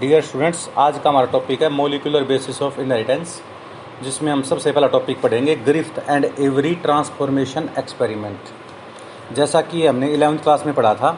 [0.00, 3.40] Dear students आज का हमारा टॉपिक है मोलिकुलर बेसिस ऑफ़ इनहेरिटेंस
[4.02, 10.38] जिसमें हम सबसे पहला टॉपिक पढ़ेंगे Griffith and Avery transformation experiment जैसा कि हमने इलेवेंथ
[10.38, 11.10] क्लास में पढ़ा था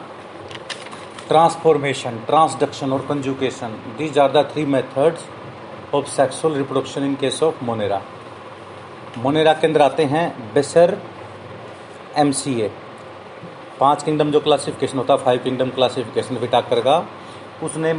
[1.27, 5.27] ट्रांसफॉर्मेशन ट्रांसडक्शन और conjugation these are the three methods
[5.93, 8.01] of sexual reproduction in case of Monera
[9.19, 10.97] Monera के अंदर आते हैं बेसर
[12.17, 12.71] एम सी ए
[13.79, 16.97] पाँच किंगडम जो क्लासिफिकेशन होता है फाइव किंगडम क्लासिफिकेशन विटाकर का
[17.63, 17.93] उसने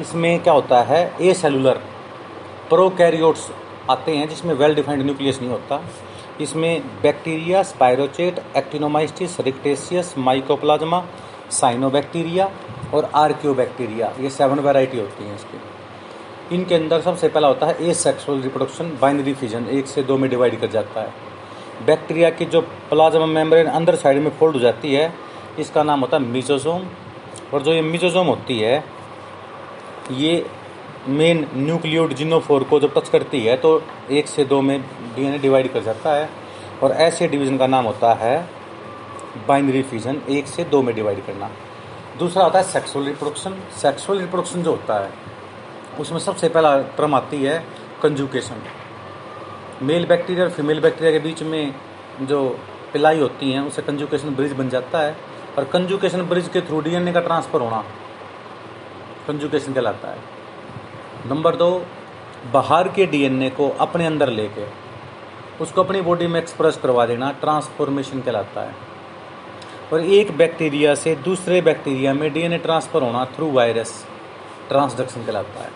[0.00, 1.00] इसमें क्या होता है?
[1.20, 1.80] ए सेलुलर
[2.68, 3.48] प्रोकैरियोट्स
[3.90, 5.80] आते हैं, जिसमें वेल डिफाइंड न्यूक्लियस नहीं होता।
[6.40, 11.04] इसमें bacteria spirochete actinomycetes rickettsias mycoplasma
[11.52, 12.50] cyanobacteria
[12.94, 17.94] और आर्क्योबैक्टीरिया ये सेवन वैरायटी होती हैं इसकी। इनके अंदर सबसे पहला होता है ए
[17.94, 22.60] सेक्सुअल रिप्रोडक्शन बाइनरी फिजन एक से दो में डिवाइड कर जाता है। बैक्टीरिया की जो
[22.90, 25.12] प्लाज्मा मेम्ब्रेन अंदर साइड में फोल्ड हो जाती है,
[25.58, 26.82] इसका नाम होता है मिजोजोम
[27.54, 28.84] और जो ये मिजोजोम होती है
[30.10, 30.44] ये
[31.08, 33.70] मेन न्यूक्लियोड जिनोफोर को जब टच करती है तो
[34.10, 34.80] एक से दो में
[35.16, 36.28] डीएनए डिवाइड कर जाता है
[36.82, 38.36] और ऐसे डिवीज़न का नाम होता है
[39.48, 41.50] बाइनरी फ्यूजन एक से दो में डिवाइड करना।
[42.18, 45.10] दूसरा होता है सेक्सुअल रिप्रोडक्शन सेक्सुअल रिप्रोडक्शन जो होता है,
[46.00, 47.58] उसमें सबसे पहला टर्म आती है
[48.02, 48.62] कंजुकेशन
[49.82, 51.74] मेल बैक्टीरिया और फीमेल बैक्टीरिया के बीच में
[52.22, 52.48] जो
[52.92, 55.16] पिलाई होती हैं, उसे कंजुकेशन ब्रिज बन जाता है।
[55.58, 57.84] और कंजुकेशन ब्रिज के थ्रू डीएनए का ट्रांसफ़र होना
[59.26, 60.18] कंजुकेशन कहलाता है।
[61.26, 61.86] नंबर दो
[62.52, 64.66] बाहर के डीएनए को अपने अंदर लेके
[65.60, 68.74] उसको अपनी बॉडी में एक्सप्रेस करवा देना ट्रांसफॉर्मेशन कहलाता है।
[69.92, 74.06] और एक बैक्टीरिया से दूसरे बैक्टीरिया में डीएनए ट्रांसफ़र होना थ्रू वायरस
[74.68, 75.70] ट्रांसडक्शन कहलाता है।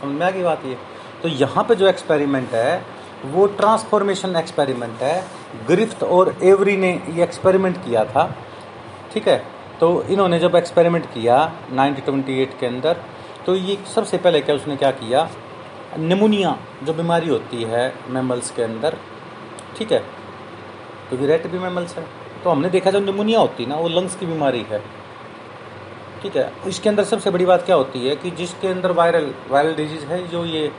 [0.00, 0.76] समझ में आ गई बात ये?
[1.22, 2.84] तो यहाँ पे जो एक्सपेरिमेंट है,
[3.24, 5.24] वो ट्रांसफॉर्मेशन एक्सपेरिमेंट है।
[5.66, 8.36] ग्रिफ्ट और एवरी ने ये एक्सपेरिमेंट किया था।
[9.12, 9.53] ठीक है?
[9.80, 11.36] तो इन्होंने जब एक्सपेरिमेंट किया
[11.72, 12.96] 1928 के अंदर
[13.46, 15.28] तो ये सबसे पहले क्या उसने क्या किया?
[15.98, 18.96] निमोनिया जो बीमारी होती है मेमल्स के अंदर,
[19.78, 19.98] ठीक है?
[21.08, 22.04] क्योंकि रेट भी मेमल्स है।
[22.44, 24.82] तो हमने देखा जो निमोनिया होती ना, वो लंग्स की बीमारी है।
[26.22, 26.52] ठीक है?
[26.66, 30.26] इसके अंदर सबसे बड़ी बात क्या होती है कि जिसके अंदर वायरल वायरल डिज़ीज़ है,
[30.28, 30.70] जो ये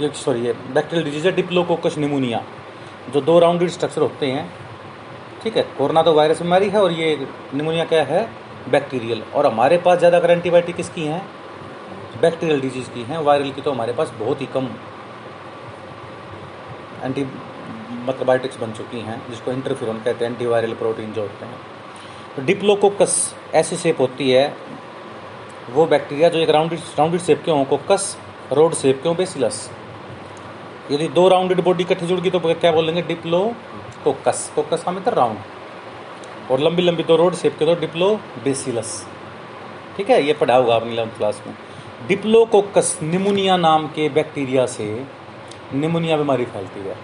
[0.00, 2.42] ये सॉरी ये बैक्टीरियल डिज़ीज़ है डिप्लोकोकस निमोनिया
[3.12, 4.48] जो दो राउंडेड स्ट्रक्चर होते हैं।
[5.42, 5.62] ठीक है?
[5.78, 8.43] कोरोना तो वायरस बीमारी है और ये निमोनिया क्या है?
[8.66, 11.22] बैक्टीरियल। और हमारे पास ज़्यादा अगर एंटीबायोटिक किसकी हैं?
[12.20, 14.68] बैक्टीरियल डिज़ीज़ की हैं। वायरल की तो हमारे पास बहुत ही कम
[17.04, 21.58] एंटी मतलब बायोटिक्स बन चुकी हैं, जिसको इंटरफ्यूरन कहते हैं एंटीवायरल प्रोटीन जो होते हैं।
[22.36, 24.46] तो डिप्लोकोकस ऐसी शेप होती है,
[25.70, 28.16] वो बैक्टीरिया जो एक राउंडेड राउंडेड शेप के हों कोकस
[28.52, 29.68] रोड शेप के हों बेसिलस
[30.90, 33.02] यदि दो राउंडेड बॉडी इकट्ठी जुड़ गई तो क्या बोलेंगे?
[33.02, 33.40] डिप्लो
[34.04, 35.38] कोकस कोकस का मतलब राउंड
[36.50, 39.06] और लंबी लंबी तो रोड शेप के तो डिप्लो, बेसिलस।
[39.96, 40.22] ठीक है?
[40.22, 41.54] ये पढ़ा होगा आपने इलेवंथ क्लास में।
[42.08, 44.86] डिप्लोकोकस निमोनिया नाम के बैक्टीरिया से
[45.74, 46.96] निमोनिया बीमारी फैलती है।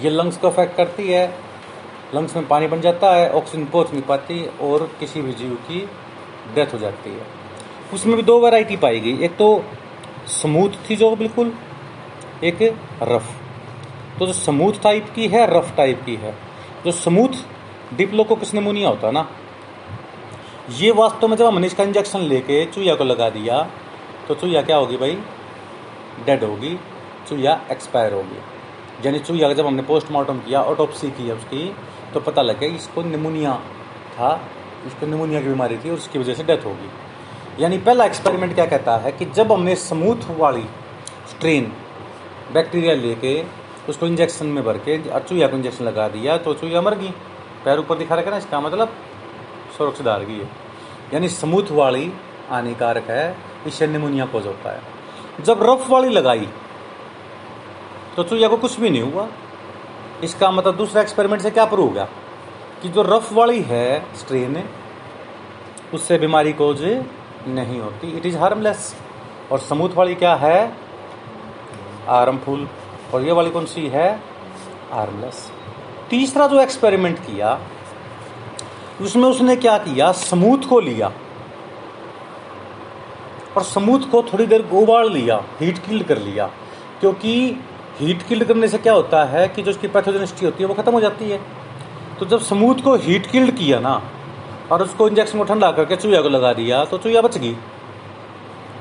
[0.00, 1.26] ये लंग्स को अफेक्ट करती है
[2.14, 5.80] लंग्स में पानी बन जाता है ऑक्सीजन पहुँच नहीं पाती, और किसी भी जीव की
[6.54, 7.26] डेथ हो जाती है।
[7.94, 9.64] उसमें भी दो वैरायटी पाई गई। एक तो
[10.28, 11.52] स्मूथ थी जो बिल्कुल,
[12.44, 12.62] एक
[13.02, 13.28] रफ
[14.18, 16.34] तो जो स्मूथ टाइप की है रफ टाइप की है।
[16.84, 17.44] जो स्मूथ
[17.92, 19.26] डिप्लोकोकस निमोनिया होता है ना।
[20.70, 23.62] ये वास्तव में जब मनीष का इंजेक्शन लेके चूया को लगा दिया
[24.28, 25.18] तो चूया क्या होगी भाई?
[26.26, 26.78] डेड होगी
[27.28, 31.64] चूया एक्सपायर होगी। यानी चूया जब हमने पोस्टमार्टम किया ऑटोपसी की उसकी
[32.14, 33.54] तो पता लग गया इसको निमोनिया
[34.12, 34.40] था,
[34.86, 38.66] इसको निमोनिया की बीमारी थी और उसकी वजह से डेथ होगी। यानी पहला एक्सपेरिमेंट क्या
[38.66, 40.64] कहता है कि जब हमने स्मूथ वाली
[41.30, 41.72] स्ट्रेन
[42.52, 43.42] बैक्टीरिया लेके
[43.88, 47.12] उसको इंजेक्शन में भर के चूया को इंजेक्शन लगा दिया तो चूया मर गई।
[47.68, 48.92] पैर ऊपर दिखा रखा ना, इसका मतलब
[50.18, 50.48] गई है।
[51.14, 52.12] यानी स्मूथ वाली
[52.48, 53.36] हानिकारक है
[53.66, 56.48] इससे निमोनिया कोज होता है। जब रफ वाली लगाई
[58.16, 59.26] तो चूया को कुछ भी नहीं हुआ।
[60.24, 62.08] इसका मतलब दूसरा एक्सपेरिमेंट से क्या प्रूव होगा?
[62.82, 64.62] कि जो रफ वाली है स्ट्रेन
[65.94, 66.82] उससे बीमारी कोज
[67.48, 68.94] नहीं होती। इट इज़ हार्मलेस
[69.52, 70.66] और स्मूथ वाली क्या है?
[72.08, 72.68] हार्मफुल
[73.14, 74.10] और ये वाली कौन सी है?
[74.92, 75.50] हार्मलेस
[76.10, 77.58] तीसरा जो एक्सपेरिमेंट किया,
[79.00, 80.12] उसमें उसने क्या किया?
[80.12, 81.12] समूथ को लिया।
[83.56, 86.46] और समूथ को थोड़ी देर उबाल लिया हीट किल्ड कर लिया।
[87.00, 87.60] क्योंकि
[88.00, 90.92] हीट किल्ड करने से क्या होता है कि जो उसकी पैथोजेनिसिटी होती है, वो खत्म
[90.92, 91.40] हो जाती है।
[92.20, 94.02] तो जब समूथ को हीट किल्ड किया ना,
[94.72, 97.56] और उसको इंजेक्शन को ठंडा करके चूया को लगा दिया तो चूया बच गई।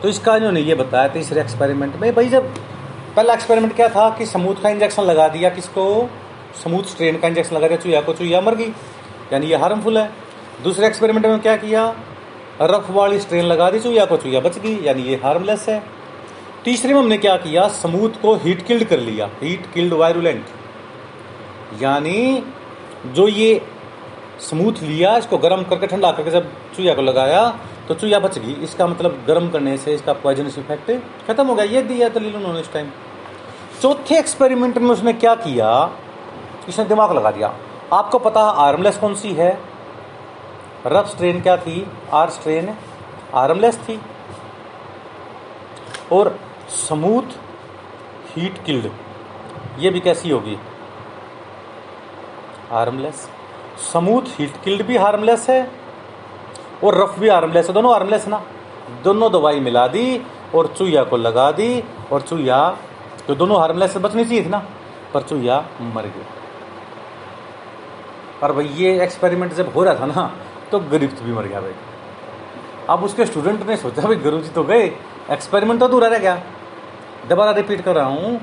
[0.01, 2.53] तो इसका इन्होंने ये बताया तीसरे एक्सपेरिमेंट में, भाई जब
[3.15, 6.09] पहला एक्सपेरिमेंट क्या था कि समूथ का इंजेक्शन लगा दिया किसको?
[6.63, 8.71] समूथ स्ट्रेन का इंजेक्शन लगा दिया चूया को चूया मर गई।
[9.33, 10.09] यानी ये हार्मफुल है।
[10.63, 11.87] दूसरे एक्सपेरिमेंट में क्या किया?
[12.61, 15.81] रफ वाली स्ट्रेन लगा दी चूया को चूया बच गई। यानी ये हार्मलेस है।
[16.65, 17.67] तीसरे में हमने क्या किया?
[17.75, 20.45] समूथ को हीट किल्ड कर लिया। हीट किल्ड वायरुलेंट
[21.81, 22.43] यानी
[23.07, 23.61] जो ये
[24.39, 27.47] स्मूथ लिया, इसको गर्म करके ठंडा करके जब चूया को लगाया
[27.87, 30.91] तो चूया बच गई। इसका मतलब गर्म करने से इसका पॉइजनस इफ़ेक्ट
[31.27, 32.89] खत्म हो गया। ये दिया दलील उन्होंने इस टाइम
[33.81, 35.69] चौथे एक्सपेरिमेंट में उसने क्या किया?
[36.69, 37.53] इसने दिमाग लगा दिया।
[37.93, 39.57] आपको पता है आर्मलेस कौन सी है?
[40.85, 41.85] रफ स्ट्रेन क्या थी?
[42.13, 42.75] आर स्ट्रेन
[43.35, 43.99] आर्मलेस थी।
[46.11, 46.37] और
[46.69, 47.37] स्मूथ
[48.29, 48.89] हीट किल्ड
[49.79, 50.57] ये भी कैसी होगी?
[52.69, 53.27] हार्मलेस
[53.81, 55.61] स्मूथ हीट किल्ड भी हार्मलेस है
[56.83, 58.41] और रफ भी हार्मलेस है। दोनों हार्मलेस ना?
[59.03, 60.21] दोनों दवाई मिला दी
[60.55, 62.59] और चूया को लगा दी और चूया
[63.27, 64.63] तो दोनों हार्मलेस से बचनी चाहिए थी ना?
[65.13, 66.36] पर चूया मर गया
[68.43, 70.31] और भाई ये एक्सपेरिमेंट जब हो रहा था ना
[70.71, 71.73] तो गिरफ्त भी मर गया भाई।
[72.89, 74.85] अब उसके स्टूडेंट ने सोचा, भाई गुरु जी तो गए
[75.31, 76.35] एक्सपेरिमेंट तो अधूरा रह गया।
[77.29, 78.39] दोबारा रिपीट कर रहा हूँ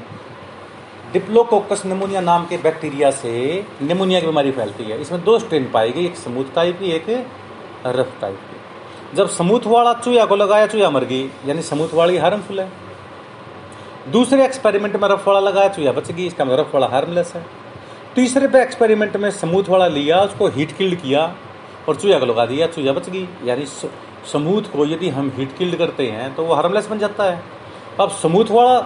[1.12, 3.32] डिप्लोकोकस निमोनिया नाम के बैक्टीरिया से
[3.82, 7.08] निमोनिया की बीमारी फैलती है। इसमें दो स्ट्रेन पाई गई, एक स्मूथ टाइप की, एक
[7.86, 12.16] रफ टाइप की। जब समूथ वाला चूया को लगाया, चूया मर गई, यानी समूथ वाली
[12.16, 12.68] हार्मफुल है।
[14.12, 17.44] दूसरे एक्सपेरिमेंट में रफ वाला लगाया, चूया बच गई, इसका मतलब रफ वाला हार्मलेस है।
[18.16, 21.22] तीसरे पे एक्सपेरिमेंट में समूथ वाला लिया, उसको हीट किल्ड किया,
[21.88, 23.64] और चूया को लगा दिया चूया बच गई। यानी
[24.32, 27.42] समूथ को यदि हम हीट किल्ड करते हैं तो वो हार्मलेस बन जाता है।
[28.00, 28.78] अब समूथ वाला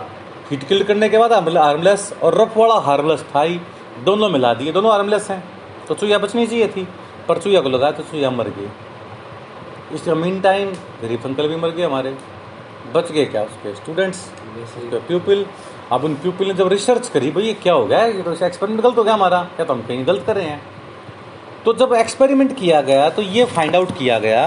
[0.51, 3.61] हीट किल्ड करने के बाद हार्मलेस और रफ वाला हार्मलेस था ही
[4.05, 5.43] दोनों मिला दिए, दोनों हार्मलेस हैं।
[5.89, 6.87] तो चूया बचनी चाहिए थी,
[7.29, 8.69] पर चूया को लगाया तो चूया मर गई
[9.95, 10.73] इसका मीन टाइम
[11.03, 12.17] गरीब अंकल भी मर गए हमारे।
[12.95, 14.19] बच गए क्या उसके स्टूडेंट्स
[15.07, 15.45] प्यूपिल
[15.93, 18.05] अब उन प्यूपिल ने जब रिसर्च करी भाई ये क्या हो गया?
[18.07, 20.61] ये तो एक्सपेरिमेंट गलत हो गया हमारा। क्या तो हम कहीं गलत कर रहे हैं?
[21.65, 24.47] तो जब एक्सपेरिमेंट किया गया तो ये फाइंड आउट किया गया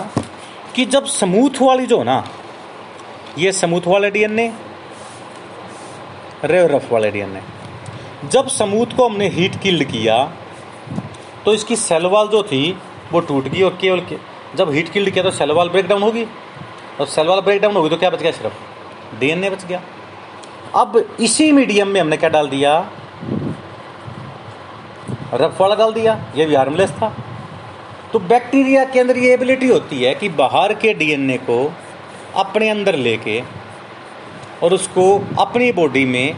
[0.75, 2.23] कि जब समूथ वाली जो ना
[3.37, 4.51] ये स्मूथ वाला डीएनए
[6.45, 7.41] रेव रफ वाले डीएनए
[8.25, 10.23] जब समूथ को हमने हीट किल्ड किया
[11.45, 12.77] तो इसकी सेलवाल जो थी
[13.11, 14.17] वो टूट गई और केवल के,
[14.55, 16.25] जब हीट किल्ड किया तो सेल वाल ब्रेक डाउन होगी।
[16.99, 18.53] और सेल वाल ब्रेक डाउन होगी तो क्या बच गया सिर्फ़?
[19.19, 19.81] डीएनए बच गया।
[20.75, 22.91] अब इसी मीडियम में हमने क्या डाल दिया?
[25.33, 27.09] रफ वाला डाल दिया, ये भी हार्मलेस था।
[28.13, 31.73] तो बैक्टीरिया के अंदर ये एबिलिटी होती है कि बाहर के डीएनए को
[32.35, 33.41] अपने अंदर लेके
[34.63, 35.05] और उसको
[35.39, 36.37] अपनी बॉडी में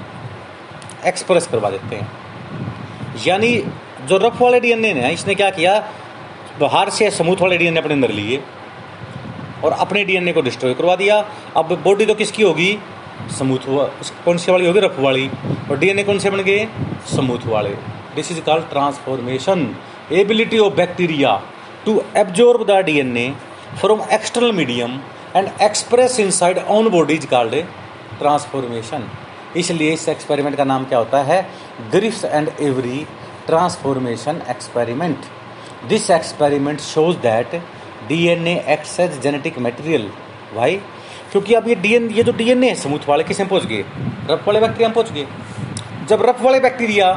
[1.05, 2.11] एक्सप्रेस करवा देते हैं।
[3.27, 3.55] यानी
[4.05, 5.79] जो रफ वाले डीएनए ने, इसने क्या किया?
[6.59, 8.41] बाहर से स्मूथ वाले डीएनए अपने अंदर लिए
[9.63, 11.17] और अपने डीएनए को डिस्ट्रॉय करवा दिया।
[11.57, 12.77] अब बॉडी तो किसकी होगी?
[13.37, 13.65] स्मूथ
[14.25, 15.29] कौन से वाली होगी रफ वाली
[15.69, 16.67] और डीएनए कौन से बन गए
[17.07, 17.75] समूथ वाले
[18.15, 19.65] this is called transformation
[20.13, 21.41] ability of bacteria
[21.85, 23.27] to absorb the DNA
[23.81, 24.99] from external medium
[25.35, 27.55] and express inside on body is called
[28.19, 29.09] transformation
[29.57, 31.41] इसलिए इस एक्सपेरिमेंट का नाम क्या होता है
[31.91, 33.05] Griffith and Avery
[33.47, 35.25] transformation experiment
[35.89, 37.55] this experiment shows that
[38.09, 40.09] DNA acts as genetic material
[40.55, 40.79] भाई
[41.33, 43.83] क्योंकि अब ये डीएन, ये जो डीएनए है स्मूथ वाले, किसमें पहुँच गए?
[44.29, 45.25] रफ वाले बैक्टीरिया में पहुँच गए।
[46.07, 47.11] जब रफ वाले बैक्टीरिया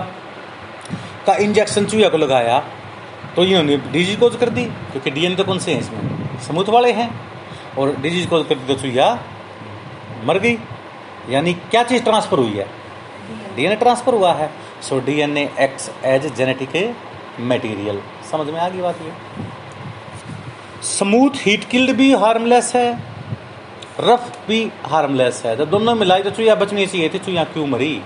[1.26, 2.58] का इंजेक्शन चूया को लगाया
[3.36, 6.38] तो इन्होंने डिज़ीज़ कोज कर दी, क्योंकि डीएनए तो कौन से हैं इसमें?
[6.40, 7.08] स्मूथ वाले हैं,
[7.78, 9.08] और डिज़ीज़ कोज कर दी तो चूया
[10.24, 10.58] मर गई।
[11.30, 12.66] यानी क्या चीज़ ट्रांसफ़र हुई है?
[13.56, 14.50] डीएनए ट्रांसफ़र हुआ है।
[14.82, 16.94] So DNA acts as genetic
[17.42, 19.12] material समझ में आ गई बात ये?
[20.88, 23.15] स्मूथ हीट किल्ड भी हार्मलेस है।
[24.00, 28.02] रफ भी हार्मलेस है। जब दोनों मिलाई तो चुया बचनी चाहिए थी चुया क्यों मरी?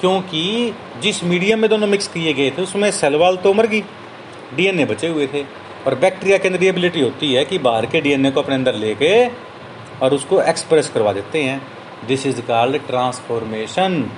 [0.00, 3.80] क्योंकि जिस मीडियम में दोनों मिक्स किए गए थे, उसमें सेलवाल तो मर गई।
[4.54, 5.42] डीएनए बचे हुए थे।
[5.86, 8.74] और बैक्टीरिया के अंदर ये एबिलिटी होती है कि बाहर के डीएनए को अपने अंदर
[8.74, 9.26] लेके
[10.02, 11.62] और उसको एक्सप्रेस करवा देते हैं।
[12.06, 14.10] This is called transformation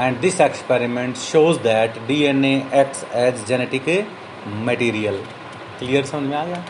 [0.00, 4.08] and this experiment shows that DNA acts as genetic
[4.46, 5.22] material
[5.78, 6.64] clear समझ में आ गया?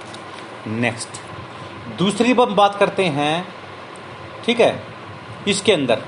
[0.66, 1.08] नेक्स्ट
[1.98, 3.46] दूसरी हम बात करते हैं,
[4.46, 4.82] ठीक है,
[5.48, 6.02] इसके अंदर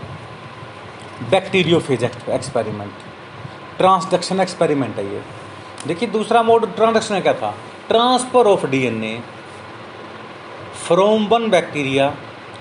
[1.30, 2.92] बैक्टीरियोफेज एक्सपेरिमेंट
[3.78, 5.22] ट्रांसडक्शन एक्सपेरिमेंट है ये।
[5.86, 7.54] देखिए, दूसरा मोड ट्रांसडक्शन क्या था?
[7.88, 9.18] Transfer of DNA
[10.80, 12.08] from one bacteria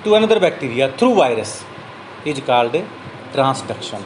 [0.03, 1.51] to another bacteria through virus
[2.27, 2.75] is called
[3.33, 4.03] transduction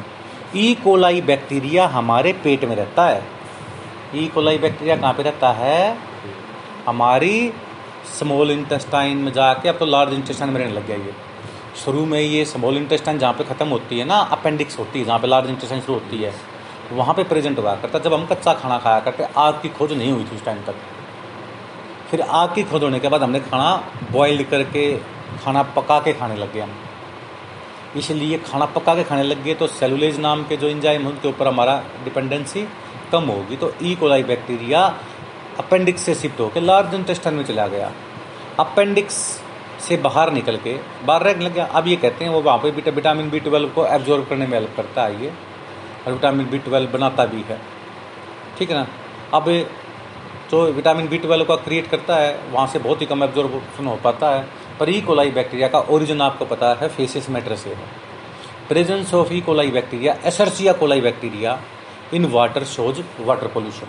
[0.56, 3.24] E coli bacteria हमारे पेट में रहता है।
[4.16, 5.98] ई कोलाई बैक्टीरिया कहाँ पे रहता है?
[6.88, 7.52] हमारी
[8.10, 11.14] स्मॉल इंटेस्टाइन में जाके अब तो लार्ज इंटेस्टाइन में रहने लग गया ये।
[11.76, 15.20] शुरू में ये स्मॉल इंटेस्टाइन जहाँ पे ख़त्म होती है ना, अपेंडिक्स होती है, जहाँ
[15.20, 16.34] पे लार्ज इंटेस्टाइन शुरू होती है,
[16.92, 20.12] वहाँ पे प्रेजेंट हुआ करता जब हम कच्चा खाना खाया करते, आग की खोज नहीं
[20.12, 20.76] हुई थी उस टाइम तक।
[22.12, 23.76] फिर आग की खोज होने के बाद हमने खाना
[24.12, 24.96] बॉइल्ड करके,
[25.44, 26.72] खाना पका के खाने लग गए हम।
[27.98, 31.48] इसलिए खाना पका के खाने लग गए तो सेलुलेज नाम के जो इंजाइम उनके ऊपर
[31.48, 32.68] हमारा डिपेंडेंसी
[33.12, 34.88] कम होगी। तो ई कोलाई बैक्टीरिया
[35.62, 37.92] अपेंडिक्स से शिफ्ट होकर लार्ज इंटेस्टाइन में चला गया।
[38.60, 39.16] अपेंडिक्स
[39.82, 40.74] से बाहर निकल के,
[41.06, 43.70] बाहर रहने लग। गया अब ये कहते हैं वो वहाँ पर पे विटामिन बी ट्वेल्व
[43.70, 45.32] को एब्जॉर्व करने में हेल्प करता है ये।
[46.08, 47.60] और विटामिन बी ट्वेल्व बनाता भी है।
[48.58, 48.88] ठीक है ना?
[49.34, 49.50] अब
[50.52, 53.96] जो विटामिन बी ट्वेल्व का क्रिएट करता है, वहाँ से बहुत ही कम एब्जॉर्बेशन हो
[53.96, 54.48] पाता है।
[54.80, 57.88] पर ई कोलाई बैक्टीरिया का ओरिजिन आपको पता है फेसिस मैटर से है।
[58.70, 61.60] Presence of E coli bacteria Escherichia coli bacteria
[62.14, 63.88] in water shows water pollution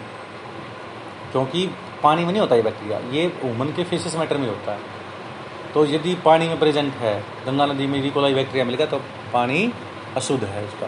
[1.32, 1.68] क्योंकि
[2.02, 4.78] पानी में नहीं होता ये बैक्टीरिया, ये ह्यूमन के फेसिस मैटर में होता है।
[5.74, 8.96] तो यदि पानी में प्रेजेंट है, गंगा नदी में ई कोलाई बैक्टीरिया मिलेगा तो
[9.32, 9.72] पानी
[10.16, 10.86] अशुद्ध है उसका।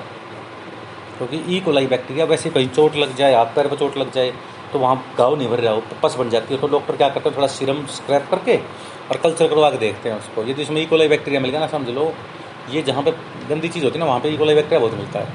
[1.19, 4.33] क्योंकि ई कोलाई बैक्टीरिया वैसे कहीं चोट लग जाए, हाथ पैर पर चोट लग जाए
[4.73, 7.29] तो वहाँ गाँव नहीं भर रहा हो पस बन जाती है। तो डॉक्टर क्या करते
[7.29, 8.57] हैं, थोड़ा सीरम स्क्रैप करके
[9.11, 11.67] और कल्चर करवा के देखते हैं उसको। यदि उसमें ई कोलाई बैक्टीरिया मिल गया ना,
[11.67, 12.13] समझ लो,
[12.71, 13.11] ये जहाँ पे
[13.49, 15.33] गंदी चीज़ होती है ना, वहाँ पे ई कोलाई बैक्टीरिया बहुत मिलता है।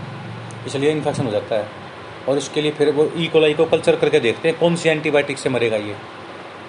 [0.67, 1.88] इसलिए इन्फेक्शन हो जाता है।
[2.29, 5.37] और उसके लिए फिर वो ई कोलाई को कल्चर करके देखते हैं, कौन सी एंटीबायोटिक
[5.37, 5.95] से मरेगा ये।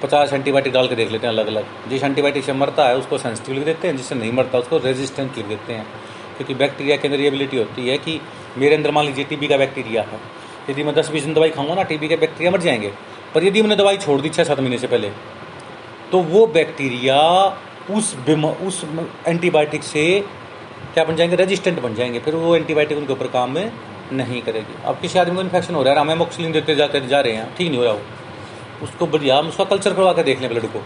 [0.02, 3.18] पचास एंटीबायोटिक डाल के देख लेते हैं अलग अलग जिस एंटीबायोटिक से मरता है, उसको
[3.18, 5.86] सेंसिटिव लिख देते हैं, जिससे नहीं मरता, उसको रेजिस्टेंट लिख देते हैं।
[6.36, 8.20] क्योंकि बैक्टीरिया के अंदर ये एबिलिटी होती है कि
[8.58, 10.20] मेरे अंदर मान लीजिए टीबी का बैक्टीरिया है।
[10.70, 12.92] यदि मैं दस बीस दिन दवाई खाऊँगा ना टीबी के बैक्टीरिया मर जाएँगे।
[13.34, 15.10] पर यदि मैंने दवाई छोड़ दी छः सात महीने से पहले
[16.12, 17.18] तो वो बैक्टीरिया
[17.90, 18.84] उस बीमा, उस
[19.28, 20.24] एंटीबायोटिक से
[20.94, 21.36] क्या बन जाएँगे?
[21.36, 23.72] रेजिस्टेंट बन जाएँगे। फिर वो एंटीबायोटिक उनके ऊपर काम में
[24.12, 27.20] नहीं करेगी। अब किसी आदमी को इन्फेक्शन हो रहा है हमें मोक्सिलिन देते जाते जा
[27.20, 28.00] रहे हैं, ठीक नहीं हो रहा वो।
[28.82, 30.78] उसको बढ़िया हम उसका कल्चर करवा कर देख लें ब्लड को,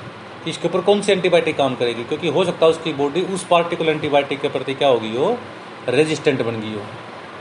[0.45, 3.45] कि इसके ऊपर कौन सी एंटीबायोटिक काम करेगी, क्योंकि हो सकता है उसकी बॉडी उस
[3.47, 5.37] पार्टिकुलर एंटीबायोटिक के प्रति क्या होगी हो
[5.88, 6.83] रेजिस्टेंट बन गई हो।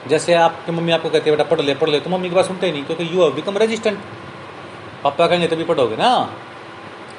[0.09, 2.45] जैसे आपकी मम्मी आपको कहती है, बेटा, पढ़ ले पढ़ ले। तो मम्मी की बात
[2.45, 3.99] सुनते ही नहीं, क्योंकि यू हैव बिकम रेजिस्टेंट
[5.03, 6.09] पापा कहेंगे, तभी पढ़ोगे ना?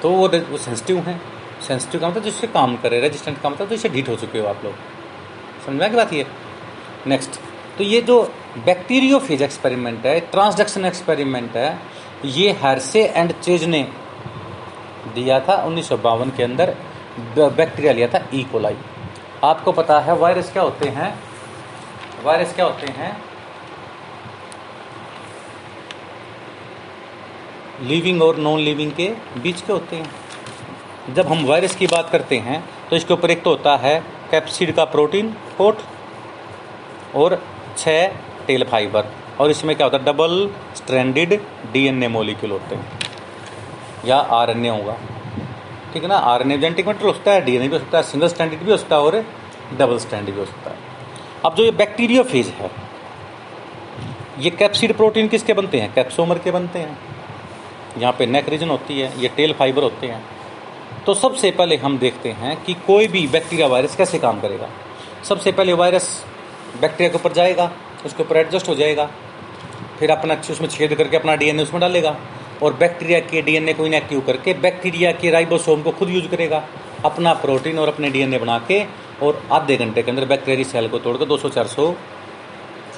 [0.02, 1.21] तो वो वो सेंसिटिव हैं।
[1.66, 4.47] सेंसिटिव का मतलब जिससे काम करे रेजिस्टेंट का मतलब तो इससे ढीट हो चुके हो
[4.47, 4.75] आप लोग।
[5.66, 6.26] समझ में की बात ये?
[7.06, 7.40] नेक्स्ट
[7.78, 8.23] तो ये जो
[8.64, 11.78] बैक्टीरियोफेज एक्सपेरिमेंट है ट्रांसडक्शन एक्सपेरिमेंट है,
[12.25, 13.83] ये हर्से एंड चेज ने
[15.14, 16.75] दिया था उन्नीस सौ बावन के अंदर
[17.37, 18.76] बैक्टीरिया लिया था ई कोलाई
[19.45, 21.09] आपको पता है वायरस क्या होते हैं?
[22.25, 23.16] वायरस क्या होते हैं?
[27.83, 29.09] लिविंग और नॉन लिविंग के
[29.43, 33.43] बीच के होते हैं। जब हम वायरस की बात करते हैं तो इसके ऊपर एक
[33.43, 33.99] तो होता है
[34.31, 35.83] कैप्सिड का प्रोटीन कोट
[37.14, 37.43] और
[37.78, 38.07] छः
[38.47, 39.07] टेल फाइबर
[39.40, 40.04] और इसमें क्या होता है?
[40.04, 41.40] डबल स्ट्रैंडेड
[41.73, 43.00] डीएनए मॉलिक्यूल होते हैं।
[44.07, 44.97] या आरएनए होगा।
[45.93, 46.16] ठीक है ना?
[46.16, 48.76] आर आरएनए जेनेटिक मैटर होता है डीएनए भी हो सकता है सिंगल स्टैंडर्ड भी हो
[48.76, 49.25] सकता है और
[49.78, 50.76] डबल स्टैंडर्ड भी हो सकता है।
[51.45, 52.71] अब जो ये बैक्टीरिया फ़ेज़ है,
[54.38, 55.93] ये कैप्सिड प्रोटीन किसके बनते हैं?
[55.95, 56.99] कैप्सोमर के बनते हैं।
[57.99, 60.25] यहाँ पे नेक रीजन होती है, ये टेल फाइबर होते हैं।
[61.07, 64.69] तो सबसे पहले हम देखते हैं कि कोई भी बैक्टीरिया वायरस कैसे काम करेगा।
[65.25, 66.25] सबसे पहले वायरस
[66.81, 67.71] बैक्टीरिया के ऊपर जाएगा,
[68.07, 69.11] उसके ऊपर एडजस्ट हो जाएगा,
[69.99, 72.16] फिर अपना उसमें छेद करके अपना डीएनए उसमें डालेगा,
[72.62, 76.62] और बैक्टीरिया के डीएनए को इनएक्टिव करके बैक्टीरिया के राइबोसोम को खुद यूज़ करेगा,
[77.04, 78.85] अपना प्रोटीन और अपने डीएनए बना के,
[79.23, 81.95] और आधे घंटे के अंदर बैक्टीरिया सेल को तोड़कर 200-400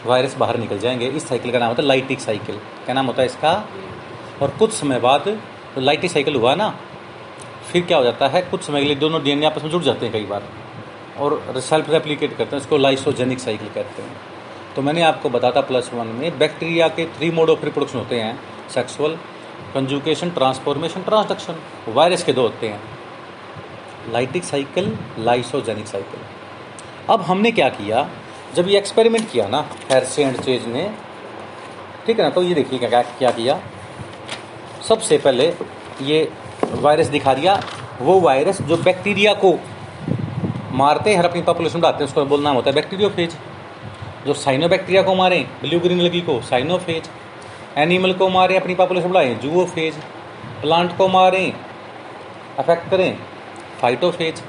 [0.06, 3.22] वायरस बाहर निकल जाएँगे। इस साइकिल का नाम होता है लाइटिक साइकिल क्या नाम होता
[3.22, 3.52] है इसका?
[4.42, 5.28] और कुछ समय बाद
[5.74, 6.68] तो लाइटिक साइकिल हुआ ना,
[7.70, 8.42] फिर क्या हो जाता है?
[8.42, 10.42] कुछ समय के लिए दोनों डीएनए आपस में जुड़ जाते हैं कई बार।
[11.16, 14.16] और सेल्फ रेप्लीकेट करते हैं, इसको लाइसोजेनिक साइकिल कहते हैं।
[14.76, 18.38] तो मैंने आपको बताता प्लस वन में बैक्टीरिया के थ्री मोड ऑफ़ रिप्रोडक्शन होते हैं
[18.74, 19.16] sexual
[19.74, 21.56] conjugation transformation transduction
[21.88, 22.80] virus के दो होते हैं।
[24.12, 26.20] लाइटिक साइकिल लाइसोजेनिक साइकिल
[27.10, 28.08] अब हमने क्या किया?
[28.54, 30.90] जब ये एक्सपेरिमेंट किया ना हेरसे एंड चेज ने,
[32.06, 33.60] ठीक है ना तो ये देखिए क्या क्या किया?
[34.88, 35.46] सबसे पहले
[36.02, 36.28] ये
[36.74, 37.60] वायरस दिखा दिया,
[38.00, 39.52] वो वायरस जो बैक्टीरिया को
[40.76, 43.36] मारते हैं अपनी पॉपुलेशन बढ़ाते हैं, उसको बोल नाम होता है बैक्टीरियोफेज
[44.26, 47.08] जो साइनो बैक्टीरिया को मारें ब्लू ग्रीन लगी को साइनोफेज
[47.78, 49.94] एनिमल को मारें, अपनी पॉपुलेशन बढ़ाएँ जूओफेज
[50.60, 51.52] प्लांट को मारें
[52.58, 53.18] अफेक्ट करें
[53.80, 54.42] फाइटोफेज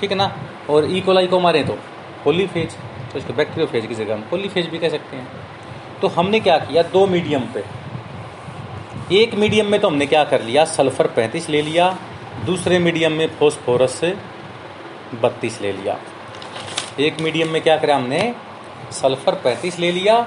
[0.00, 0.30] ठीक है ना?
[0.70, 1.78] और ई कोलाई को मारें तो
[2.24, 2.76] पोलीफेज
[3.12, 5.26] तो इसको बैक्टीरियोफेज की जगह हम पोलीफेज भी कह सकते हैं।
[6.00, 6.82] तो हमने क्या किया?
[6.84, 7.64] दो मीडियम पे।
[9.14, 10.64] एक मीडियम में तो हमने क्या कर लिया?
[10.66, 11.96] सल्फ़र पैंतीस ले लिया।
[12.46, 14.00] दूसरे मीडियम में फोस्फोरस
[15.22, 15.98] बत्तीस ले लिया।
[17.00, 18.34] एक मीडियम में क्या करा हमने?
[18.92, 20.20] सल्फ़र पैंतीस ले लिया,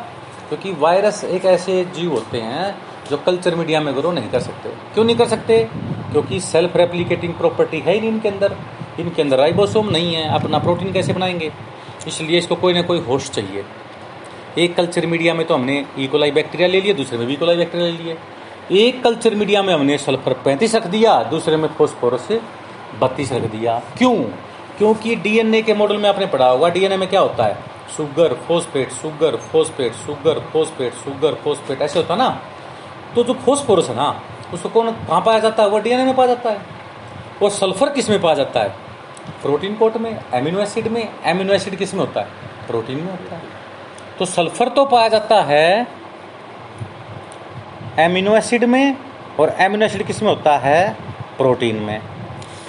[0.49, 2.75] क्योंकि वायरस एक ऐसे जीव होते हैं
[3.09, 5.69] जो कल्चर मीडिया में ग्रो नहीं कर सकते। क्यों नहीं कर सकते?
[6.11, 8.55] क्योंकि सेल्फ रेप्लीकेटिंग प्रॉपर्टी है ही नहीं इनके अंदर।
[8.99, 11.51] इनके अंदर राइबोसोम नहीं है अपना प्रोटीन कैसे बनाएँगे?
[12.07, 13.65] इसलिए इसको कोई ना कोई होस्ट चाहिए।
[14.57, 17.89] एक कल्चर मीडिया में तो हमने ईकोलाई बैक्टीरिया ले लिया दूसरे में भी इकोलाई बैक्टीरिया
[17.89, 18.17] ले लिए।
[18.71, 22.27] एक कल्चर मीडिया में हमने सल्फ़र पैंतीस रख दिया, दूसरे में फोस्फोरस
[22.99, 24.15] बत्तीस रख दिया। क्यों?
[24.77, 27.57] क्योंकि डीएनए के मॉडल में आपने पढ़ा होगा, डीएनए में क्या होता है?
[27.97, 32.41] Sugar phosphate sugar phosphate sugar phosphate sugar phosphate ऐसे होता ना?
[33.15, 34.21] तो जो फोस्फोरस है ना,
[34.53, 35.69] उसको कौन, कहाँ पाया जाता है?
[35.69, 36.61] वो डीएनए में पाया जाता है।
[37.43, 38.69] और सल्फ़र किसमें पाया जाता है?
[39.41, 42.27] प्रोटीन कोट में एमिनो एसिड में। एमिनो एसिड किसमें होता है?
[42.67, 43.41] प्रोटीन में होता है।
[44.19, 45.87] तो सल्फ़र तो पाया जाता है
[47.99, 48.97] एमिनो एसिड में
[49.39, 50.93] और एमिनो एसिड किसमें होता है?
[51.37, 52.01] प्रोटीन में।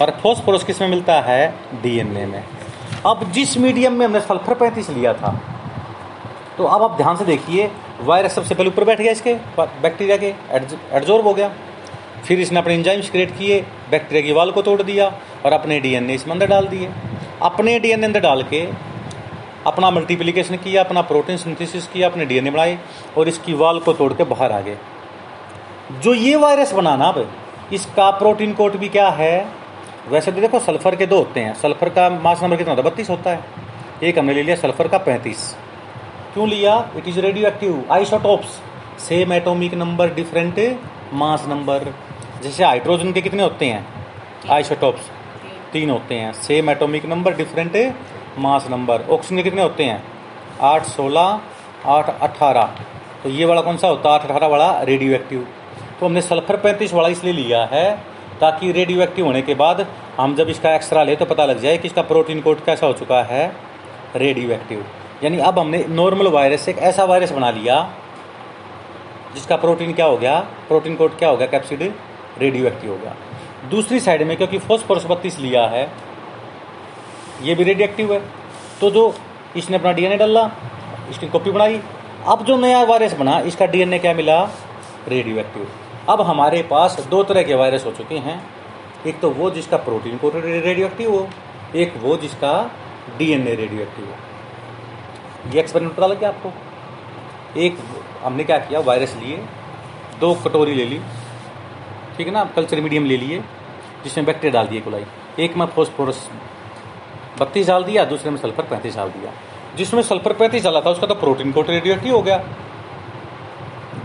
[0.03, 1.55] और फोस्फोरस किसमें मिलता है?
[1.83, 2.43] डीएनए में।
[3.07, 5.41] अब जिस मीडियम में हमने सल्फ़र पैंतीस लिया था
[6.59, 7.71] तो अब आप ध्यान से देखिए
[8.03, 10.35] वायरस सबसे पहले ऊपर बैठ गया इसके बैक्टीरिया के
[10.97, 11.51] एडजॉर्ब हो गया।
[12.25, 15.07] फिर इसने अपने इंजाइम्स क्रिएट किए बैक्टीरिया की वाल को तोड़ दिया
[15.47, 16.91] और अपने डीएनए इसमें अंदर डाल दिए।
[17.43, 18.67] अपने डीएनए अंदर डाल के
[19.67, 22.79] अपना मल्टीप्लिकेशन किया, अपना प्रोटीन सिंथेसिस किया, अपने डीएनए बनाए
[23.19, 24.77] और इसकी वाल को तोड़ के बाहर आ गए।
[26.03, 27.31] जो ये वायरस बनाना अब,
[27.73, 29.47] इसका प्रोटीन कोट भी क्या है?
[30.09, 32.91] वैसे तो देखो, सल्फ़र के दो होते हैं। सल्फ़र का मास नंबर कितना होता है?
[32.91, 33.45] बत्तीस होता है।
[34.03, 35.55] एक हमने ले लिया सल्फ़र का पैंतीस।
[36.35, 36.75] क्यों लिया?
[36.97, 38.61] It is radioactive isotopes
[39.01, 40.59] same atomic number different
[41.15, 41.93] mass number
[42.43, 43.87] जैसे हाइड्रोजन के कितने होते हैं?
[44.51, 45.11] आइसोटोप्स
[45.73, 47.77] तीन होते हैं। Same atomic number different
[48.39, 50.03] mass number oxygen के कितने होते हैं?
[50.63, 51.41] आठ, सोलह,
[51.87, 52.71] आठ अट्ठारह
[53.23, 54.09] तो ये वाला कौन सा होता?
[54.09, 55.47] है आठ, अठारह वाला रेडियो एक्टिव
[56.01, 60.35] तो हमने सल्फ़र पैंतीस वाला इसलिए लिया है ताकि रेडियो एक्टिव होने के बाद हम
[60.37, 63.23] जब इसका एक्सरा ले तो पता लग जाए कि इसका प्रोटीन कोड कैसा हो चुका
[63.23, 63.47] है
[64.17, 64.85] रेडियो एक्टिव
[65.25, 67.81] यानी अब हमने नॉर्मल वायरस एक ऐसा वायरस बना लिया,
[69.35, 70.39] जिसका प्रोटीन क्या हो गया?
[70.69, 71.47] प्रोटीन कोड क्या हो गया?
[71.47, 71.83] कैप्सिड
[72.39, 73.15] रेडियो एक्टिव हो गया।
[73.71, 75.83] दूसरी साइड में क्योंकि फोस्फोरस बत्तीस लिया है,
[77.43, 78.21] ये भी रेडियो एक्टिव है।
[78.81, 79.15] तो जो
[79.57, 80.51] इसने अपना डीएनए डाला,
[81.11, 81.81] इसकी कॉपी बनाई।
[82.27, 84.43] अब जो नया वायरस बना, इसका डीएनए क्या मिला?
[85.09, 85.69] रेडियो एक्टिव
[86.09, 88.43] अब हमारे पास दो तरह के वायरस हो चुके हैं।
[89.07, 91.29] एक तो वो जिसका प्रोटीन को रेडियो एक्टिव हो
[91.77, 92.53] एक वो जिसका
[93.19, 96.53] डीएनए रेडियो एक्टिव हो ये एक्सपेरिमेंट पता लग गया आपको।
[97.61, 97.79] एक,
[98.23, 98.81] हमने क्या किया?
[98.81, 99.37] वायरस लिए,
[100.21, 100.99] दो कटोरी ले ली,
[102.17, 102.45] ठीक है ना?
[102.45, 103.39] कल्चर मीडियम ले लिए,
[104.05, 105.05] जिसमें बैक्टीरिया डाल दिए कोलाई।
[105.39, 106.29] एक में फोस्फोरस
[107.41, 109.33] बत्तीस डाल दिया, दूसरे में सल्फ़र पैंतीस डाल दिया।
[109.77, 112.43] जिसमें सल्फ़र पैंतीस डाला था, उसका तो प्रोटीन कोट रेडियो एक्टिव हो गया।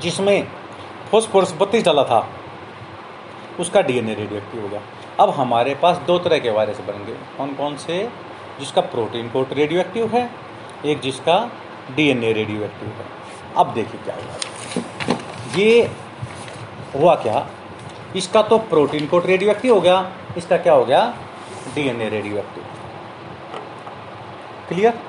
[0.01, 0.47] जिसमें
[1.13, 2.27] फोस्फोरस बत्तीस डाला था।
[3.59, 4.79] उसका डीएनए रेडियो एक्टिव हो गया।
[5.19, 8.09] अब हमारे पास दो तरह के वायरस बनेंगे। कौन कौन से?
[8.59, 10.29] जिसका प्रोटीन कोट रेडियो एक्टिव है,
[10.85, 11.37] एक जिसका
[11.95, 13.05] डीएनए रेडियो एक्टिव है।
[13.57, 14.35] अब देखिए क्या हुआ।
[15.55, 15.91] ये
[16.95, 17.47] हुआ क्या?
[18.15, 21.07] इसका तो प्रोटीन कोट रेडियो एक्टिव हो गया। इसका क्या हो गया?
[21.75, 22.63] डीएनए रेडियो एक्टिव
[24.69, 24.99] क्लियर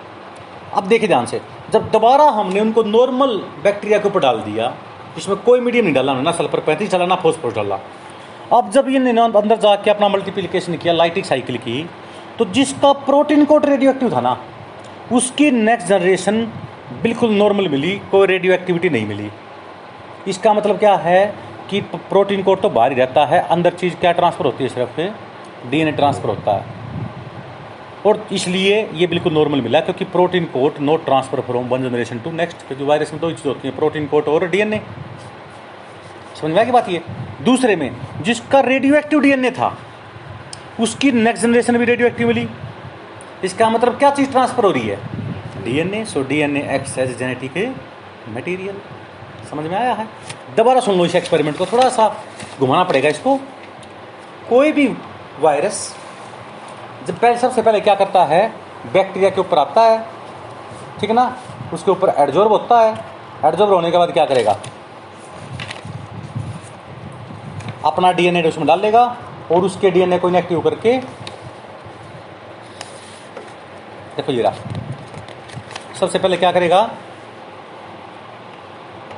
[0.74, 1.40] अब देखिए ध्यान से।
[1.70, 4.74] जब दोबारा हमने उनको नॉर्मल बैक्टीरिया के ऊपर डाल दिया
[5.18, 7.78] इसमें कोई मीडियम नहीं डाला ना सल्फ़र पैंतीस डाला ना फोस्फोरस डाला
[8.52, 11.84] अब जब ये अंदर जाके अपना मल्टीप्लिकेशन किया लाइटिक साइकिल की
[12.38, 14.36] तो जिसका प्रोटीन कोड रेडियो एक्टिव था ना,
[15.12, 16.42] उसकी नेक्स्ट जनरेशन
[17.02, 19.30] बिल्कुल नॉर्मल मिली, कोई रेडियो एक्टिविटी नहीं मिली।
[20.28, 21.34] इसका मतलब क्या है
[21.70, 25.70] कि प्रोटीन कोड तो बाहर ही रहता है, अंदर चीज़ क्या ट्रांसफ़र होती है, सिर्फ़
[25.70, 26.83] डीएनए ट्रांसफ़र होता है।
[28.06, 32.30] और इसलिए ये बिल्कुल नॉर्मल मिला, क्योंकि protein coat not transfer from one generation to
[32.32, 34.80] next क्योंकि वायरस में दो चीज़ होती है प्रोटीन कोट और डीएनए
[36.40, 37.00] समझ में आ बात ये?
[37.42, 37.90] दूसरे में,
[38.22, 39.76] जिसका रेडियो एक्टिव डीएनए था,
[40.80, 42.48] उसकी नेक्स्ट जनरेशन भी रेडियो एक्टिव मिली।
[43.44, 44.98] इसका मतलब क्या चीज़ ट्रांसफ़र हो रही है?
[45.64, 47.74] DNA so DNA acts as genetic
[48.28, 48.76] material
[49.50, 50.06] समझ में आया है?
[50.56, 52.08] दोबारा सुन लो इस एक्सपेरिमेंट को, थोड़ा सा
[52.60, 53.36] घुमाना पड़ेगा इसको।
[54.48, 54.86] कोई भी
[55.40, 55.94] वायरस
[57.06, 58.46] जब पहले सबसे पहले क्या करता है?
[58.92, 59.98] बैक्टीरिया के ऊपर आता है,
[61.00, 61.36] ठीक है ना?
[61.72, 62.94] उसके ऊपर एडजॉर्ब होता है।
[63.44, 64.56] एडजॉर्ब होने के बाद क्या करेगा?
[67.84, 69.04] अपना डीएनए उसमें डाल लेगा
[69.52, 70.96] और उसके डीएनए को इनएक्टिव करके
[74.16, 74.52] देखो ये रहा।
[76.00, 76.82] सबसे पहले क्या करेगा?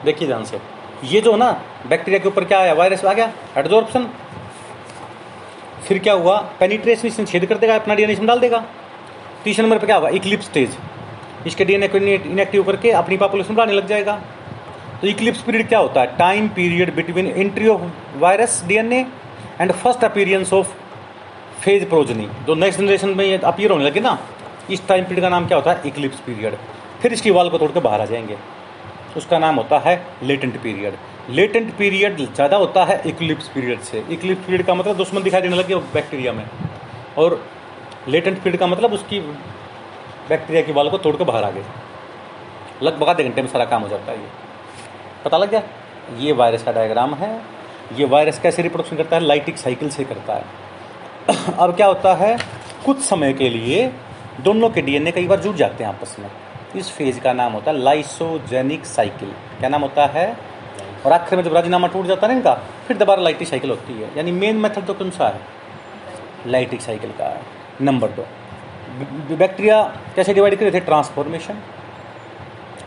[0.04, 0.60] देखिए ध्यान से।
[1.04, 1.50] ये जो ना,
[1.86, 2.72] बैक्टीरिया के ऊपर क्या आया?
[2.74, 4.08] वायरस आ गया। एडजॉर्प्शन
[5.86, 6.36] फिर क्या हुआ?
[6.60, 8.64] पेनिट्रेशन इसमें छेद कर देगा, अपना डीएनए इसमें डाल देगा।
[9.44, 10.08] तीसरे नंबर पर क्या हुआ?
[10.10, 10.76] इक्लिप्स स्टेज
[11.46, 14.20] इसके डीएनए को इनएक्टिव करके अपनी पॉपुलेशन बढ़ाने लग जाएगा।
[15.00, 16.16] तो इक्लिप्स पीरियड क्या होता है?
[16.16, 17.82] Time period between entry of
[18.18, 19.06] virus DNA
[19.60, 20.72] and first appearance of
[21.60, 24.18] phage progeny जो नेक्स्ट जनरेशन में अपीयर होने लगे ना,
[24.70, 25.82] इस टाइम पीरियड का नाम क्या होता है?
[25.86, 26.56] इक्लिप्स पीरियड
[27.02, 28.36] फिर इसकी वाल को तोड़ के बाहर आ जाएँगे।
[29.16, 30.94] उसका नाम होता है लेटेंट पीरियड
[31.30, 35.56] लेटेंट पीरियड ज़्यादा होता है इक्लिप्स पीरियड से। इक्लिप्स पीरियड का मतलब दुश्मन दिखाई देने
[35.56, 36.46] लगे बैक्टीरिया में।
[37.18, 37.46] और
[38.08, 39.20] लेटेंट पीरियड का मतलब उसकी
[40.28, 41.64] बैक्टीरिया की वाल को तोड़ कर बाहर आ गए।
[42.82, 44.28] लगभग आधे घंटे में सारा काम हो जाता है ये।
[45.24, 45.62] पता लग गया?
[46.18, 47.42] ये वायरस का डायग्राम है।
[47.98, 49.22] ये वायरस कैसे रिप्रोडक्शन करता है?
[49.22, 50.44] लाइटिक साइकिल से करता है।
[51.58, 52.38] अब क्या होता है?
[52.84, 53.92] कुछ समय के लिए
[54.40, 56.30] दोनों के डीएनए कई बार जुड़ जाते हैं आपस में।
[56.76, 60.55] इस फ़ेज़ का नाम होता है लाइसोजेनिक साइकिल क्या नाम होता है?
[61.06, 62.54] और आखिर में जब राजीनामा टूट जाता है इनका,
[62.86, 65.40] फिर दोबारा लाइटिक साइकिल होती है। यानी मेन मेथड तो कौन सा है?
[66.46, 67.40] लाइटिक साइकिल का है।
[67.82, 68.26] नंबर दो।
[69.36, 69.82] बैक्टीरिया
[70.16, 70.80] कैसे डिवाइड करे थे?
[70.80, 71.58] ट्रांसफॉर्मेशन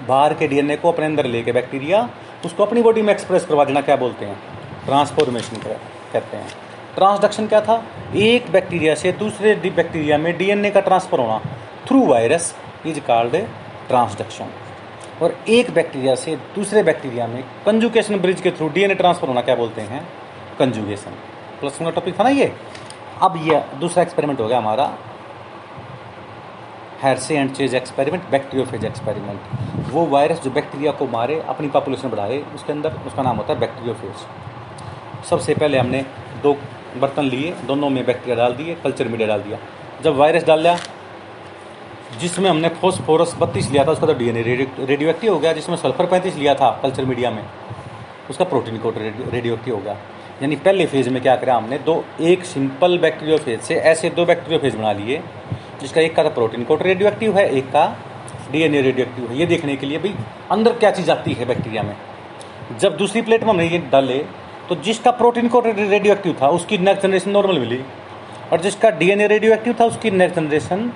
[0.07, 2.09] बाहर के डीएनए को अपने अंदर लेके बैक्टीरिया
[2.45, 4.39] उसको अपनी बॉडी में एक्सप्रेस करवा देना, क्या बोलते हैं?
[4.85, 6.47] ट्रांसफॉर्मेशन कहते हैं।
[6.95, 7.83] ट्रांसडक्शन क्या था?
[8.15, 11.39] एक बैक्टीरिया से दूसरे बैक्टीरिया में डीएनए का ट्रांसफ़र होना।
[11.87, 12.55] Through virus
[12.85, 13.35] is called
[13.87, 14.49] transduction
[15.21, 19.55] और एक बैक्टीरिया से दूसरे बैक्टीरिया में कंजुकेशन ब्रिज के थ्रू डीएनए ट्रांसफ़र होना क्या
[19.55, 20.07] बोलते हैं?
[20.59, 21.11] कंजुगेशन
[21.59, 22.53] प्लस का टॉपिक था ना ये?
[23.21, 24.91] अब ये दूसरा एक्सपेरिमेंट हो गया हमारा।
[27.01, 32.37] Hershey and Chase experiment bacteriophage experiment वो वायरस जो बैक्टीरिया को मारे, अपनी पॉपुलेशन बढ़ाए,
[32.55, 36.05] उसके अंदर उसका नाम होता है बैक्टीरियोफेज सबसे पहले हमने
[36.43, 36.53] दो
[36.97, 39.57] बर्तन लिए, दोनों में बैक्टीरिया डाल दिए कल्चर मीडिया डाल दिया।
[40.03, 40.77] जब वायरस डाल दिया
[42.17, 46.05] जिसमें हमने फोस्फोरस बत्तीस लिया था, उसका तो डीएनए रेडियो एक्टिव हो गया, जिसमें सल्फ़र
[46.05, 47.43] पैंतीस लिया था कल्चर मीडिया में।
[48.29, 49.97] उसका प्रोटीन कोट रेडियो एक्टिव हो गया।
[50.41, 54.25] यानी पहले फ़ेज़ में क्या करा हमने, दो, एक सिंपल बैक्टीरियो फ़ेज़ से ऐसे दो
[54.25, 55.21] बैक्टीरियो फ़ेज़ बना लिए,
[55.81, 57.85] जिसका एक का तो प्रोटीन कोट रेडियो एक्टिव है, एक का
[58.51, 60.15] डीएनए रेडियो एक्टिव है। ये देखने के लिए भाई
[60.51, 61.95] अंदर क्या चीज़ आती है बैक्टीरिया में?
[62.79, 64.17] जब दूसरी प्लेट में हमने ये डाले
[64.69, 67.81] तो जिसका प्रोटीन कोट रेडियो एक्टिव था, उसकी नेक्स्ट जनरेशन नॉर्मल मिली।
[68.51, 70.91] और जिसका डीएनए रेडियो एक्टिव था, उसकी नेक्स्ट जनरेशन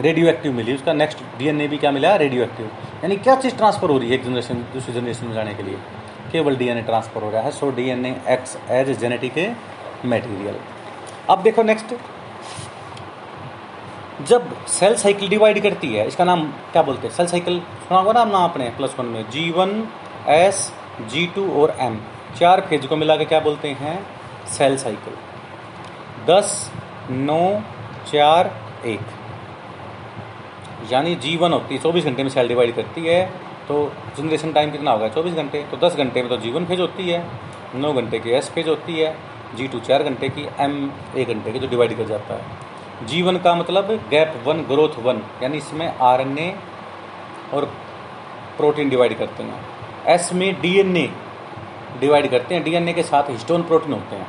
[0.00, 2.14] रेडियो एक्टिव मिली। उसका नेक्स्ट डीएनए भी क्या मिला?
[2.16, 2.66] रेडियो एक्टिव
[3.02, 5.76] यानी क्या चीज़ ट्रांसफ़र हो रही है एक जनरेशन दूसरी जनरेशन में जाने के लिए?
[6.32, 9.38] केवल डीएनए ट्रांसफ़र हो रहा है। So DNA acts as genetic
[10.06, 10.56] material
[11.30, 11.94] अब देखो नेक्स्ट
[14.22, 17.14] जब सेल साइकिल डिवाइड करती है, इसका नाम क्या बोलते हैं?
[17.14, 19.88] सेल साइकिल सुना होगा नाम नाम अपने प्लस वन में। G one
[20.28, 20.72] S
[21.10, 22.00] G two और एम
[22.38, 23.98] चार फ़ेज़ को मिला के क्या बोलते हैं?
[24.48, 25.14] सेल साइकिल
[26.26, 26.70] दस,
[27.10, 27.60] नौ,
[28.12, 28.50] चार,
[28.86, 29.15] एक।
[30.92, 33.24] यानी जी वन होती है, चौबीस घंटे में सेल डिवाइड करती है
[33.68, 35.08] तो जनरेशन टाइम कितना होगा?
[35.08, 37.24] चौबीस घंटे। तो दस घंटे में तो जी वन फ़ेज़ होती है,
[37.74, 39.16] नौ घंटे की एस फ़ेज़ होती है
[39.56, 43.22] जी टू चार घंटे की एम एक घंटे की जो डिवाइड कर जाता है। जी
[43.22, 46.54] वन का मतलब गैप वन ग्रोथ वन यानी इसमें आरएनए
[47.54, 47.64] और
[48.56, 49.60] प्रोटीन डिवाइड करते हैं।
[50.08, 51.08] एस में डीएनए
[52.00, 54.26] डिवाइड करते हैं। डीएनए के साथ हिस्टोन प्रोटीन होते हैं।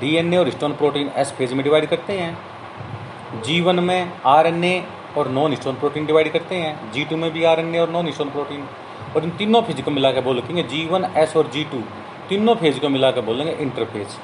[0.00, 4.82] डीएनए और हिस्टोन प्रोटीन एस फ़ेज़ में डिवाइड करते हैं। जीवन में आरएनए
[5.18, 8.30] और नॉन स्टोन प्रोटीन डिवाइड करते हैं। जी टू में भी आरएनए और नॉन स्टोन
[8.30, 8.66] प्रोटीन।
[9.16, 11.82] और इन तीनों फ़ेज़ को मिला के बोल बोलेंगे जी वन एस और जी टू
[12.28, 14.16] तीनों फ़ेज़ को मिला के बोलेंगे इंटरफेज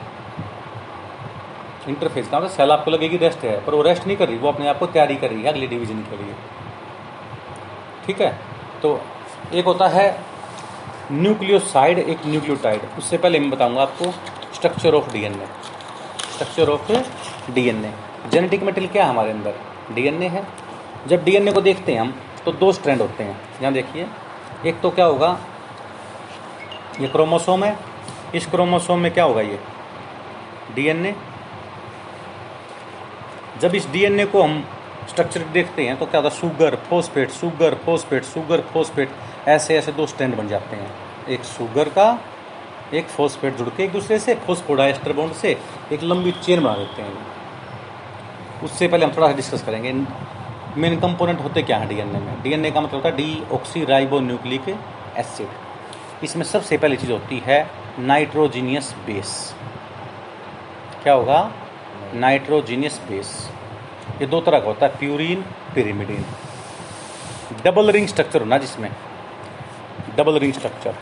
[1.88, 4.48] इंटरफेज का मतलब सेल आपको लगेगी रेस्ट है, पर वो रेस्ट नहीं कर रही, वो
[4.48, 6.34] अपने आप को तैयारी कर रही है, अगले डिवीज़न के लिए।
[8.06, 8.32] ठीक है?
[8.82, 9.00] तो
[9.54, 10.06] एक होता है
[11.12, 14.10] न्यूक्लियोसाइड एक न्यूक्लियोटाइड उससे पहले मैं बताऊँगा आपको
[14.54, 15.46] structure of DNA
[16.32, 16.92] structure of
[17.52, 17.92] DNA
[18.30, 19.54] genetic material क्या है हमारे अंदर?
[19.94, 20.46] डीएनए है।
[21.06, 24.06] जब डीएनए को देखते हैं हम तो दो स्ट्रैंड होते हैं। यहाँ देखिए,
[24.66, 25.38] एक तो क्या होगा?
[27.00, 27.76] ये क्रोमोसोम है।
[28.34, 29.58] इस क्रोमोसोम में क्या होगा ये?
[30.74, 31.14] डीएनए
[33.60, 34.64] जब इस डीएनए को हम
[35.08, 39.10] स्ट्रक्चर देखते हैं तो क्या होता है sugar phosphate sugar phosphate sugar phosphate
[39.48, 40.90] ऐसे ऐसे दो स्टैंड बन जाते हैं।
[41.28, 42.18] एक शुगर का,
[42.94, 45.56] एक फोस्फेट जुड़ के एक दूसरे से फोस्फोडाइस्टर बॉन्ड से
[45.92, 47.26] एक लंबी चेन बना देते हैं।
[48.64, 49.92] उससे पहले हम थोड़ा सा डिस्कस करेंगे।
[50.78, 52.42] मेन कंपोनेंट होते क्या हैं डीएनए में?
[52.42, 54.68] डीएनए का मतलब होता है D oxy ribo nucleic
[55.18, 57.58] acid इसमें सबसे पहली चीज़ होती है
[58.00, 59.32] नाइट्रोजीनियस बेस
[61.02, 61.40] क्या होगा?
[62.14, 63.30] नाइट्रोजीनियस बेस
[64.20, 65.42] ये दो तरह का होता है purine
[65.74, 66.24] pyrimidine
[67.64, 68.90] double ring structure होना जिसमें.
[70.16, 70.94] डबल रिंग स्ट्रक्चर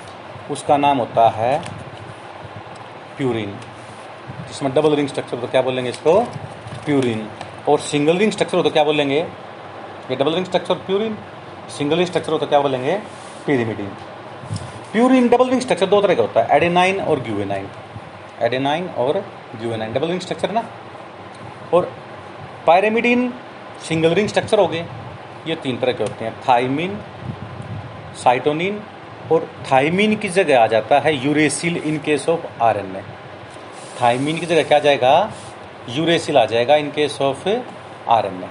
[0.50, 1.58] उसका नाम होता है
[3.16, 3.56] प्यूरिन
[4.48, 6.20] जिसमें डबल रिंग स्ट्रक्चर तो क्या बोलेंगे इसको?
[6.84, 7.28] प्यूरिन
[7.68, 9.26] और सिंगल रिंग स्ट्रक्चर हो तो क्या बोलेंगे?
[10.10, 11.16] ये double ring structure purine
[11.76, 12.94] single ring structure हो तो क्या बोलेंगे?
[13.46, 13.86] Pyrimidine
[14.92, 17.68] purine double ring structure दो तरह का होता है एडेनाइन और ग्यूएनाइन
[18.42, 19.18] एडेनाइन और
[19.60, 20.62] ग्यूएनाइन डबल रिंग स्ट्रक्चर ना?
[21.74, 21.90] और
[22.66, 23.32] पायरेमिडिन
[23.88, 24.84] सिंगल रिंग स्ट्रक्चर हो गए,
[25.46, 26.98] ये तीन तरह के होते हैं थाइमिन
[28.22, 28.80] साइटोनिन
[29.32, 33.02] और थाइमिन की जगह आ जाता है uracil in case of RNA
[34.00, 35.12] thymine की जगह क्या जाएगा?
[35.90, 37.48] यूरेसिल आ जाएगा इन केस ऑफ़
[38.10, 38.48] आरएनए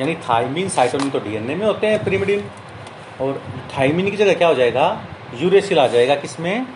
[0.00, 2.44] यानी थाइमिन साइटोमिन तो डीएनए में होते हैं प्रीमिडिन।
[3.20, 3.42] और
[3.76, 4.86] थाइमिन की जगह क्या हो जाएगा?
[5.34, 6.66] यूरेसिल आ जाएगा किसमें?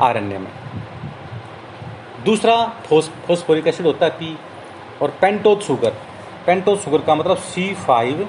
[0.00, 0.50] आरएनए में।
[2.24, 2.56] दूसरा
[2.88, 4.36] फोस्फोरिक एसिड होता है पी।
[5.02, 5.90] और पेंटोज शुगर।
[6.46, 8.28] पेंटोज शुगर का मतलब C five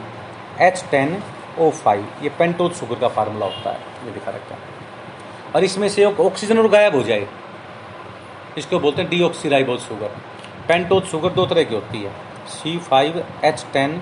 [0.62, 1.22] H ten
[1.60, 4.76] O five ये पेंटोज शुगर का फार्मूला होता है। ये दिखा रखा है।
[5.56, 7.28] और इसमें से ऑक्सीजन और गायब हो जाए।
[8.58, 10.16] इसको बोलते हैं डीऑक्सीराइबोज शुगर।
[10.68, 12.12] पेंटोज शुगर दो तरह की होती है।
[12.50, 14.02] C five H ten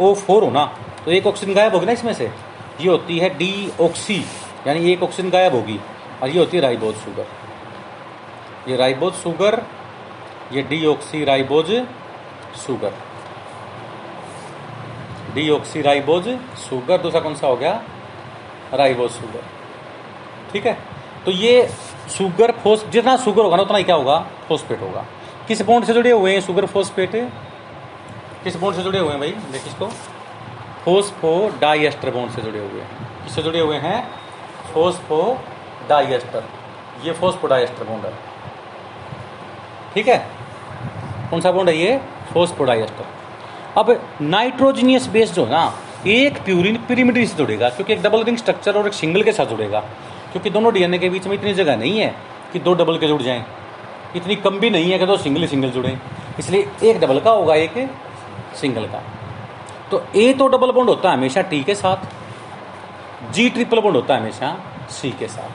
[0.00, 0.64] O four हो ना
[1.04, 2.30] तो एक ऑक्सीजन गायब होगी ना इसमें से?
[2.80, 4.18] ये होती है डी ऑक्सी
[4.66, 5.78] यानी एक ऑक्सीजन गायब होगी,
[6.22, 7.26] और ये होती है राइबोज शुगर
[8.68, 9.62] ये राइबोज शुगर
[10.52, 11.70] ये D oxy ribose
[12.66, 12.92] sugar
[15.34, 16.28] D oxy ribose
[16.60, 17.80] sugar दूसरा कौन सा हो गया?
[18.74, 19.42] राइबोज शुगर
[20.52, 20.76] ठीक है?
[21.24, 21.68] तो ये
[22.10, 24.18] शुगर फोस जितना शुगर होगा ना, उतना ही क्या होगा?
[24.48, 25.04] फोस्फेट होगा.
[25.48, 27.14] किस बॉन्ड से जुड़े हुए हैं शुगर फोस्फेट
[28.44, 29.30] किस बॉन्ड से जुड़े हुए हैं भाई?
[29.52, 29.86] देखिए इसको।
[30.84, 34.08] फोस्फो डाइएस्टर बॉन्ड से जुड़े हुए हैं। किससे जुड़े हुए हैं?
[34.72, 35.20] फोस्फो
[35.88, 36.44] डाइएस्टर
[37.04, 38.12] ये फोस्फो डाइएस्टर बॉन्ड है।
[39.94, 40.18] ठीक है?
[41.30, 42.00] कौन सा बॉन्ड है ये?
[42.32, 43.04] फोस्फो डाइएस्टर
[43.76, 45.72] अब नाइट्रोजीनियस बेस जो है ना,
[46.06, 49.46] एक प्यूरिन पिरीमिडी से जुड़ेगा, क्योंकि एक डबल रिंग स्ट्रक्चर और एक सिंगल के साथ
[49.46, 49.80] जुड़ेगा,
[50.32, 52.14] क्योंकि दोनों डीएनए के बीच में इतनी जगह नहीं है
[52.52, 53.44] कि दो डबल के जुड़ जाएँ।
[54.16, 55.98] इतनी कम भी नहीं है कि दो सिंगल सिंगल जुड़े।
[56.38, 57.76] इसलिए एक डबल का होगा एक
[58.60, 59.02] सिंगल का।
[59.90, 64.14] तो ए तो डबल बॉन्ड होता है हमेशा टी के साथ जी ट्रिपल बॉन्ड होता
[64.14, 64.56] है हमेशा
[64.90, 65.50] सी के साथ।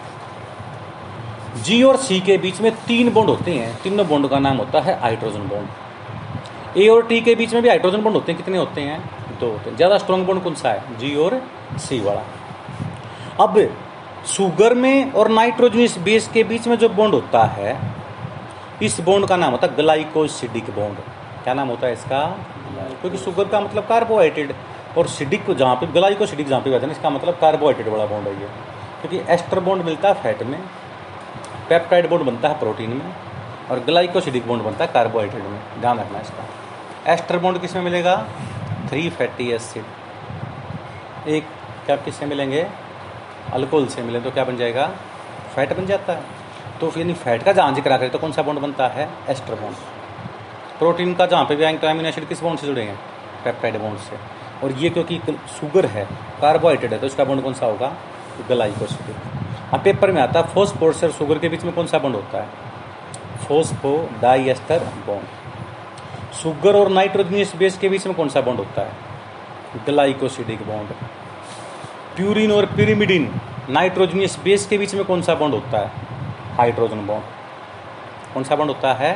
[1.63, 4.79] जी और सी के बीच में तीन बॉन्ड होते हैं, तीनों बॉन्ड का नाम होता
[4.81, 8.57] है हाइड्रोजन बॉन्ड ए और टी के बीच में भी हाइड्रोजन बॉन्ड होते हैं, कितने
[8.57, 8.99] होते हैं?
[9.39, 10.97] दो होते हैं। ज़्यादा स्ट्रॉन्ग बॉन्ड कौन सा है?
[10.99, 11.41] जी और
[11.79, 12.21] सी वाला।
[13.39, 13.57] अब
[14.27, 17.77] शुगर में और नाइट्रोजनस बेस के बीच में जो बॉन्ड होता है,
[18.83, 20.97] इस बॉन्ड का नाम होता है ग्लाइकोसिडिक बॉन्ड
[21.43, 22.19] क्या नाम होता है इसका?
[22.73, 24.55] क्योंकि शुगर का मतलब कार्बोहाइड्रेट
[24.97, 28.27] और सिडिक को जहाँ पे ग्लाइकोसिडिक जहाँ पे कहते हैं इसका मतलब कार्बोहाइड्रेट वाला बॉन्ड
[28.27, 28.47] है ये।
[29.01, 30.59] क्योंकि एस्टर बॉन्ड मिलता है फैट में
[31.69, 33.13] पेप्टाइड बॉन्ड बनता है प्रोटीन में,
[33.71, 36.47] और ग्लाइकोसिडिक बॉन्ड बनता है कार्बोहाइड्रेट में। ध्यान रखना इसका।
[37.13, 38.15] एस्टर बॉन्ड किसमें मिलेगा?
[38.89, 41.43] थ्री फैटी एसिड एक
[41.85, 42.67] क्या किससे मिलेंगे?
[43.53, 44.87] अल्कोहल से मिले तो क्या बन जाएगा?
[45.55, 46.41] फैट बन जाता है।
[46.79, 49.09] तो फिर यानी फैट का जहाँ ज़िक्र करें तो कौन सा बॉन्ड बनता है?
[49.29, 49.75] एस्टर बॉन्ड
[50.79, 52.93] प्रोटीन का जहाँ पे भी आएँगे तो अमीनो एसिड किस बॉन्ड से जुड़ेंगे
[53.43, 54.17] पेप्टाइड बॉन्ड से।
[54.63, 55.19] और ये क्योंकि
[55.59, 56.05] शुगर है
[56.41, 57.87] कार्बोहाइड्रेट है तो इसका बॉन्ड कौन सा होगा?
[58.47, 59.15] ग्लाइकोसिड
[59.73, 62.41] अब पेपर में आता है फोस्फोरस और शुगर के बीच में कौन सा बॉन्ड होता
[62.41, 62.47] है?
[63.47, 68.91] फोस्फो डाइएस्टर बॉन्ड शुगर और नाइट्रोजनियस बेस के बीच में कौन सा बॉन्ड होता है?
[69.85, 70.93] ग्लाइकोसिडिक बॉन्ड
[72.15, 73.29] प्यूरिन और पिरीमिडिन
[73.69, 75.91] नाइट्रोजनियस बेस के बीच में कौन सा बॉन्ड होता है?
[76.57, 79.15] हाइड्रोजन बॉन्ड कौन सा बॉन्ड होता है?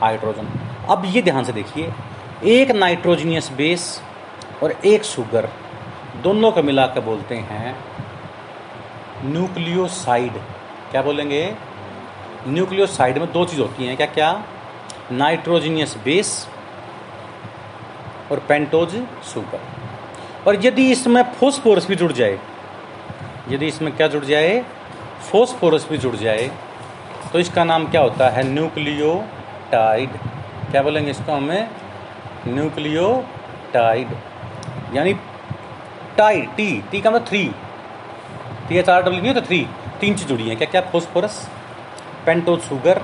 [0.00, 0.48] हाइड्रोजन
[0.90, 1.92] अब ये ध्यान से देखिए,
[2.44, 4.00] एक नाइट्रोजनियस बेस
[4.62, 5.48] और एक शुगर,
[6.22, 7.76] दोनों को मिला कर बोलते हैं
[9.24, 10.32] न्यूक्लियोसाइड।
[10.90, 11.44] क्या बोलेंगे?
[12.48, 14.44] न्यूक्लियोसाइड में दो चीज़ होती हैं, क्या क्या?
[15.12, 16.48] नाइट्रोजनियस बेस
[18.32, 18.94] और पेंटोज
[19.24, 19.60] शुगर।
[20.46, 22.38] और यदि इसमें फोस्फोरस भी जुड़ जाए,
[23.48, 24.64] यदि इसमें क्या जुड़ जाए?
[25.22, 26.50] फोस्फोरस भी जुड़ जाए
[27.32, 28.42] तो इसका नाम क्या होता है?
[28.44, 30.18] न्यूक्लियोटाइड।
[30.74, 31.68] क्या बोलेंगे इसको हमें?
[32.46, 34.08] न्यूक्लियोटाइड,
[34.94, 35.12] यानी
[36.16, 37.42] टाइड टी टी का मतलब three
[38.68, 39.60] T H R W होता थ्री
[40.00, 40.80] तीन चीज़ जुड़ी है। क्या क्या?
[40.90, 41.38] Phosphorus
[42.26, 43.02] pentose sugar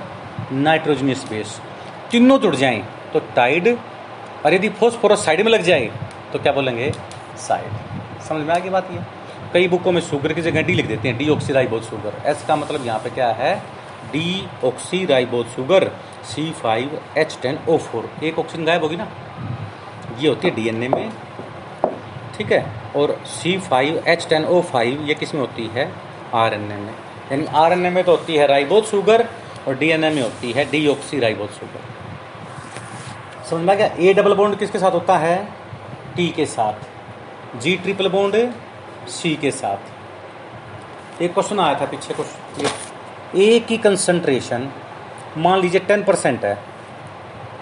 [0.51, 1.59] nitrogenous base
[2.11, 3.77] तीनों जुड़ जाएँ तो टाइड,
[4.45, 5.89] और यदि फोस्फोरस साइड में लग जाए
[6.33, 6.91] तो क्या बोलेंगे?
[7.39, 9.05] साइड समझ में आ गई बात ये?
[9.53, 12.45] कई बुकों में शुगर की जगह डी लिख देते हैं। D oxy ribose sugar S
[12.47, 13.57] का मतलब यहाँ पे क्या है?
[15.07, 15.91] Deoxyribose sugar
[16.25, 19.07] C five H ten O four एक ऑक्सीजन गायब होगी ना?
[20.19, 21.11] ये होती है डीएनए में।
[22.37, 22.65] ठीक है?
[22.95, 25.91] और C five H ten O five ये किसमें होती है?
[26.33, 26.93] आरएनए में।
[27.31, 29.27] यानी आरएनए में तो होती है राइबोज शुगर
[29.67, 31.89] और डीएनए में होती है डी ऑक्सी राइबोज शुगर
[33.49, 33.87] समझ में आ गया?
[33.99, 35.37] ए डबल बॉन्ड किसके साथ होता है?
[36.15, 38.35] टी के साथ। जी ट्रिपल बॉन्ड
[39.09, 44.71] सी के साथ। एक क्वेश्चन आया था, पीछे कुछ। ए की कंसंट्रेशन
[45.37, 46.57] मान लीजिए टेन परसेंट है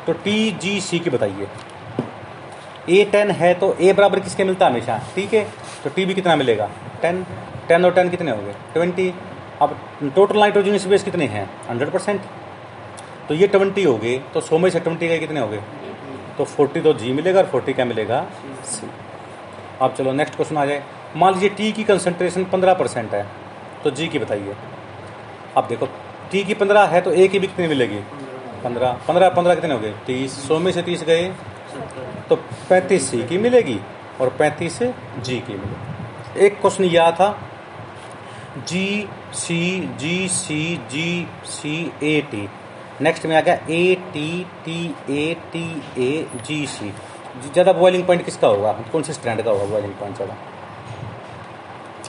[0.06, 1.48] तो टी जी सी की बताइए।
[2.90, 4.98] ए टेन है तो ए बराबर किसके मिलता है हमेशा?
[5.16, 5.44] ठीक है
[5.84, 6.70] तो टी भी कितना मिलेगा?
[7.02, 7.24] टेन
[7.68, 8.54] टेन और टेन कितने हो गए?
[8.74, 9.14] ट्वेंटी
[9.62, 9.78] अब
[10.16, 11.50] टोटल नाइट्रोजन बेस कितने हैं?
[11.70, 12.22] हंड्रेड परसेंट
[13.28, 15.62] तो ये ट्वेंटी हो गए तो सौ में से ट्वेंटी के कितने हो गए?
[16.38, 18.26] तो फोर्टी तो जी मिलेगा और फोर्टी क्या मिलेगा?
[18.66, 18.90] सी
[19.82, 20.84] अब चलो नेक्स्ट क्वेश्चन आ जाए।
[21.18, 23.26] मान लीजिए टी की कंसंट्रेशन पंद्रह परसेंट है
[23.84, 24.56] तो जी की बताइए।
[25.58, 25.88] अब देखो
[26.32, 28.00] टी की पंद्रह है तो ए की भी कितनी मिलेगी।
[28.64, 29.94] पंद्रह पंद्रह पंद्रह कितने हो गए?
[30.08, 31.28] तीस। सौ में से तीस गए
[32.30, 32.36] तो
[32.70, 33.80] पैंतीस सी की मिलेगी
[34.22, 37.30] और पैंतीस जी की मिलेगी। एक क्वेश्चन यह था
[38.60, 39.60] जी सी
[40.00, 42.48] जी सी जी सी ए टी
[43.02, 45.66] नेक्स्ट में आ गया A T T A T
[46.04, 46.92] A G C
[47.44, 48.72] ज़्यादा बॉइलिंग पॉइंट किसका होगा?
[48.92, 50.36] कौन से स्टैंड का होगा बॉइलिंग पॉइंट ज़्यादा?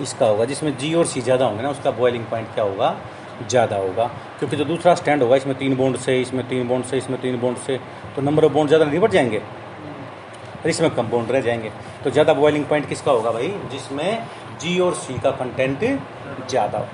[0.03, 2.89] इसका होगा, जिसमें जी और सी ज़्यादा होंगे ना, उसका बॉइलिंग पॉइंट क्या होगा?
[3.43, 4.05] ज़्यादा होगा,
[4.39, 7.41] क्योंकि जो दूसरा स्टैंड होगा, इसमें तीन बॉन्ड से, इसमें तीन बॉन्ड से, इसमें तीन
[7.41, 7.79] बॉन्ड से
[8.17, 11.71] तो नंबर ऑफ़ बॉन्ड ज़्यादा बढ़ जाएँगे। और इसमें कम बॉन्ड रह जाएँगे।
[12.05, 13.49] तो ज़्यादा बॉइलिंग पॉइंट किसका होगा भाई?
[13.73, 14.27] जिसमें
[14.61, 15.85] जी और सी का कंटेंट
[16.49, 16.87] ज़्यादा हो।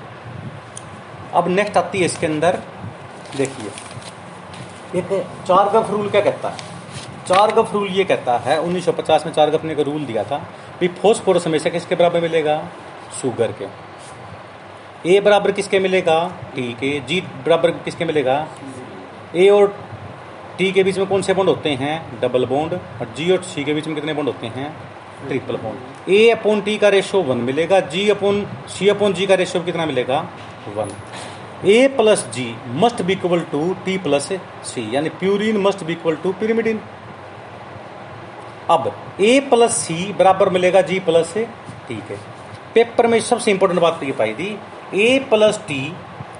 [1.33, 2.59] अब नेक्स्ट आती है इसके अंदर,
[3.37, 3.71] देखिए।
[4.95, 5.09] एक
[5.47, 6.75] चार गफ रूल क्या कहता है?
[7.27, 10.37] चार गफ रूल ये कहता है 1950 में चार गफ ने एक रूल दिया था,
[10.79, 12.61] कि फोस्फोरस हमेशा किसके बराबर मिलेगा?
[13.21, 13.65] शुगर के।
[15.05, 16.17] ए बराबर किसके मिलेगा?
[16.55, 18.47] टी के। जी बराबर किसके मिलेगा?
[19.35, 19.75] ए और
[20.57, 22.19] टी के बीच में कौन से बॉन्ड होते हैं?
[22.21, 24.69] डबल बॉन्ड और जी और सी के बीच में कितने बॉन्ड होते हैं?
[25.27, 29.35] Triple bond A upon T का रेशो वन मिलेगा। जी अपॉन सी अपॉन जी का
[29.35, 30.19] रेशो कितना मिलेगा?
[30.75, 30.91] One
[31.65, 34.27] A plus G must be equal to T plus
[34.65, 36.81] C यानी purine must be equal to pyrimidine
[38.69, 41.33] अब ए प्लस सी बराबर मिलेगा G plus
[41.87, 42.15] T के।
[42.73, 44.49] पेपर में सबसे इंपॉर्टेंट बात ये पाई थी
[44.95, 45.93] A plus T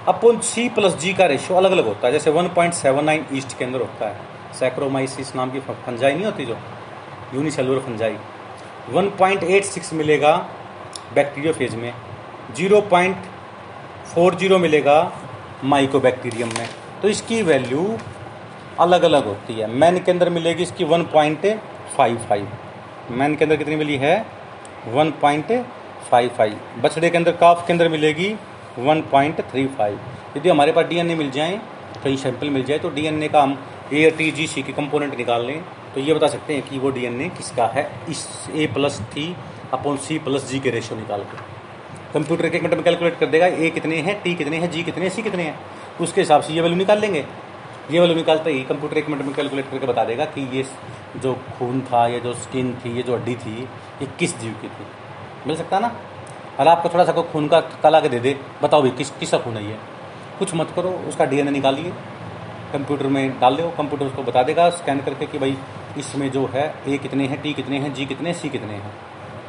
[0.08, 3.80] upon C plus G का रेशियो अलग अलग होता है। जैसे 1.79 ईस्ट के अंदर
[3.80, 4.16] होता है।
[4.60, 6.58] सैक्रोमाइसिस नाम की फंजाई नहीं होती जो?
[7.36, 8.18] Unicellular fungi.
[8.94, 10.48] 1.86 मिलेगा
[11.16, 11.94] बैक्टीरियो फ़ेज़ में
[12.56, 15.12] 0.40 मिलेगा
[15.64, 16.68] माइकोबैक्टीरियम में।
[17.02, 17.98] तो इसकी वैल्यू
[18.80, 22.48] अलग अलग होती है। मैन के अंदर मिलेगी इसकी 1.55
[23.12, 24.26] मैन के अंदर कितनी मिली है?
[24.96, 25.64] 1.55
[26.14, 28.30] बछड़े के अंदर काफ के अंदर मिलेगी
[28.82, 29.98] 1.35
[30.38, 31.60] यदि हमारे पास डीएनए मिल जाए
[32.04, 33.58] कहीं सैंपल मिल जाए तो डीएनए का हम
[33.94, 35.62] ए टी जी सी के कंपोनेंट निकाल लें।
[35.94, 39.36] तो ये बता सकते हैं कि वो डीएनए किसका है। इस A plus T
[39.74, 41.38] upon C plus G के रेशियो निकाल के।
[42.14, 45.04] कंप्यूटर एक मिनट में कैलकुलेट कर देगा ए कितने हैं टी कितने हैं जी कितने
[45.04, 45.60] हैं सी कितने हैं।
[46.02, 47.26] उसके हिसाब से ये वैल्यू निकाल लेंगे।
[47.92, 50.66] ये वैल्यू निकालते ही कंप्यूटर एक मिनट में कैलकुलेट करके बता देगा कि ये
[51.22, 53.62] जो खून था, या जो स्किन थी, ये जो हड्डी थी,
[54.02, 54.86] ये किस जीव की थी।
[55.48, 55.96] मिल सकता ना?
[56.60, 59.38] और आपको थोड़ा सा कोई खून का कला के दे दे। बताओ भाई किस किसका
[59.38, 59.78] खून है ये?
[60.40, 61.94] कुछ मत करो, उसका डीएनए निकालिए
[62.74, 65.58] कंप्यूटर में डाल दो कंप्यूटर उसको बता देगा, स्कैन करके कि भाई,
[65.98, 68.92] इसमें जो है, ए कितने हैं, टी कितने हैं, जी कितने, सी कितने हैं।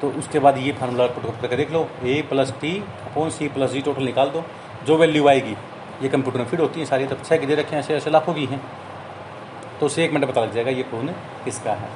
[0.01, 3.71] तो उसके बाद ये फार्मूला पुट करके देख लो, A plus T upon C plus
[3.71, 4.45] G total निकाल दो।
[4.87, 5.57] जो वैल्यू आएगी,
[6.03, 8.11] ये कंप्यूटर में फिट होती है, सारी तब छः की दे रखे हैं, ऐसे ऐसे
[8.11, 8.63] लाखों की हैं।
[9.81, 11.07] तो उसे एक मिनट पता लग जाएगा, ये खून
[11.45, 11.89] किसका है?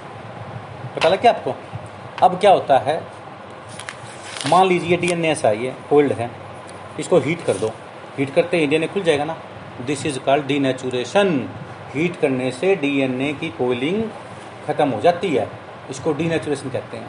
[0.96, 1.54] पता लग गया आपको?
[2.22, 3.21] अब क्या होता है
[4.48, 6.30] मान लीजिए डी एन ऐसा ये कोल्ड है
[7.00, 7.68] इसको हीट कर दो।
[8.18, 9.36] हीट करते ही डीएनए खुल जाएगा ना।
[9.86, 11.28] This is called denaturation
[11.94, 14.02] heat करने से डीएनए की कोलिंग
[14.66, 15.48] खत्म हो जाती है।
[15.90, 17.08] इसको डीनेचुरेशन कहते हैं।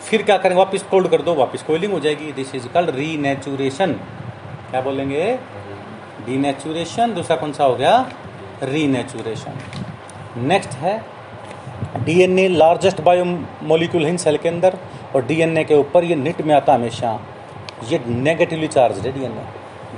[0.00, 0.58] फिर क्या करेंगे?
[0.58, 3.92] वापस कोल्ड कर दो, वापस कोलिंग हो जाएगी। दिस इज़ कॉल्ड रीनेचुरेशन
[4.70, 5.32] क्या बोलेंगे?
[6.26, 7.98] डीनेचुरेशन दूसरा कौन सा हो गया?
[8.62, 9.58] रीनेचुरेशन
[10.46, 10.94] नेक्स्ट है
[12.04, 13.24] डीएनए लार्जेस्ट बायो
[13.62, 14.78] मोलिक्यूल है सेल के अंदर।
[15.16, 17.18] और डीएनए के ऊपर ये निट में आता हमेशा।
[17.88, 19.44] ये नेगेटिवली चार्ज है डीएनए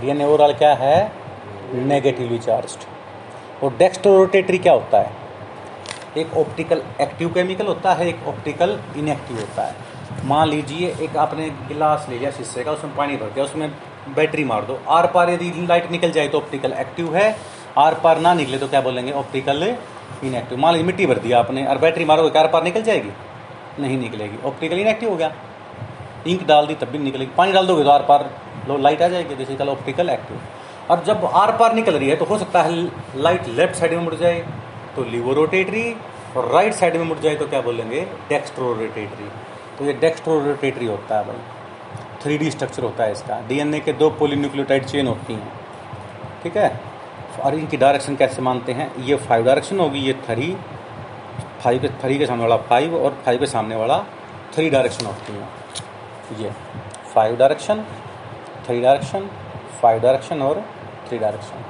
[0.00, 1.12] डीएनए ओवरऑल क्या है?
[1.74, 2.76] नेगेटिवली चार्ज
[3.64, 5.10] और डेक्स्ट्रोरोटेटरी क्या होता है?
[6.16, 11.48] एक ऑप्टिकल एक्टिव केमिकल होता है, एक ऑप्टिकल इनएक्टिव होता है। मान लीजिए, एक आपने
[11.68, 13.70] गिलास ले लिया शीशे का, उसमें पानी भर दिया, उसमें
[14.16, 17.36] बैटरी मार दो। आर पार यदि लाइट निकल जाए तो ऑप्टिकल एक्टिव है,
[17.78, 19.12] आर पार ना निकले तो क्या बोलेंगे?
[19.12, 19.62] ऑप्टिकल
[20.24, 23.10] इनएक्टिव मान लीजिए मिट्टी भर दिया आपने, और बैटरी मारोगे, आर पार निकल जाएगी?
[23.78, 25.32] नहीं निकलेगी। ऑप्टिकल इनएक्टिव हो गया।
[26.26, 28.30] इंक डाल दी, तब भी निकलेगी। पानी डाल दोगे तो आर पार
[28.68, 30.40] लो लाइट आ जाएगी। जैसे कल ऑप्टिकल एक्टिव
[30.90, 32.72] और जब आर पार निकल रही है तो हो सकता है
[33.16, 34.40] लाइट लेफ़्ट साइड में मुड़ जाए
[34.96, 35.84] तो लिवो रोटेटरी
[36.36, 39.28] और राइट साइड में मुड़ जाए तो क्या बोलेंगे डेक्स्ट्रो रोटेटरी
[39.78, 43.92] तो ये डेक्स्ट्रो रोटेटरी होता है भाई। थ्री डी स्ट्रक्चर होता है इसका। डीएनए के
[43.94, 45.52] दो पोलीन्यूक्लियोटाइड चेन होती हैं।
[46.42, 46.80] ठीक है?
[47.38, 48.90] और इनकी डायरेक्शन कैसे मानते हैं?
[48.98, 50.56] ये फाइव डायरेक्शन होगी, ये थ्री
[51.64, 53.98] फाइव के थ्री के सामने वाला फाइव और फाइव के सामने वाला
[54.54, 55.48] थ्री डायरेक्शन होती हैं
[56.40, 56.50] ये
[57.14, 57.84] five direction
[58.66, 59.28] three direction
[59.82, 60.64] five direction और
[61.08, 61.64] थ्री डायरेक्शन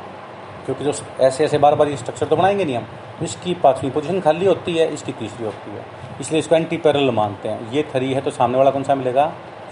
[0.67, 2.87] क्योंकि जो ऐसे ऐसे बार बार ये स्ट्रक्चर तो बनाएँगे नहीं हम।
[3.23, 5.85] इसकी पाँचवीं पोजीशन खाली होती है, इसकी तीसरी होती है।
[6.21, 9.27] इसलिए इसको एंटी पैरल मानते हैं। ये थ्री है तो सामने वाला कौन सा मिलेगा?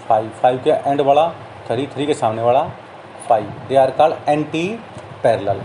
[0.09, 1.27] फाइव फाइव के एंड वाला
[1.67, 2.63] थ्री थ्री के सामने वाला
[3.27, 4.67] five they are called anti
[5.23, 5.61] parallel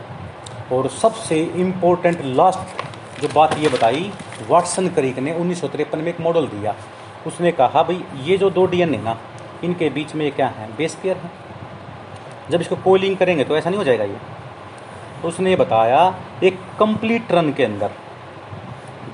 [0.72, 4.10] और सबसे इम्पोर्टेंट लास्ट जो बात ये बताई
[4.48, 6.74] वाटसन क्रिक ने उन्नीस सौ तिरपन में एक मॉडल दिया।
[7.26, 9.18] उसने कहा, भाई, ये जो दो डी है ना,
[9.64, 10.68] इनके बीच में क्या है?
[10.76, 11.30] बेस पेयर है।
[12.50, 14.16] जब इसको कोलिंग करेंगे तो ऐसा नहीं हो जाएगा ये।
[15.22, 17.90] तो उसने बताया, एक कंप्लीट रन के अंदर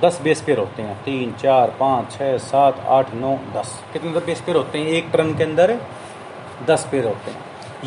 [0.05, 4.41] दस बेस पेयर होते हैं। तीन, चार, पाँच छः सात, आठ, नौ, दस। कितने बेस
[4.41, 4.87] पेयर होते हैं?
[4.87, 5.77] एक टर्न के अंदर
[6.67, 7.45] दस पेयर होते हैं।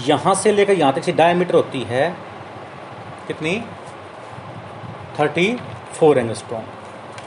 [0.08, 2.10] यहाँ से लेकर यहाँ तक डायमीटर होती है
[3.28, 3.62] कितनी?
[5.20, 5.56] थर्टी
[5.94, 6.62] फोर एंगस्ट्रॉम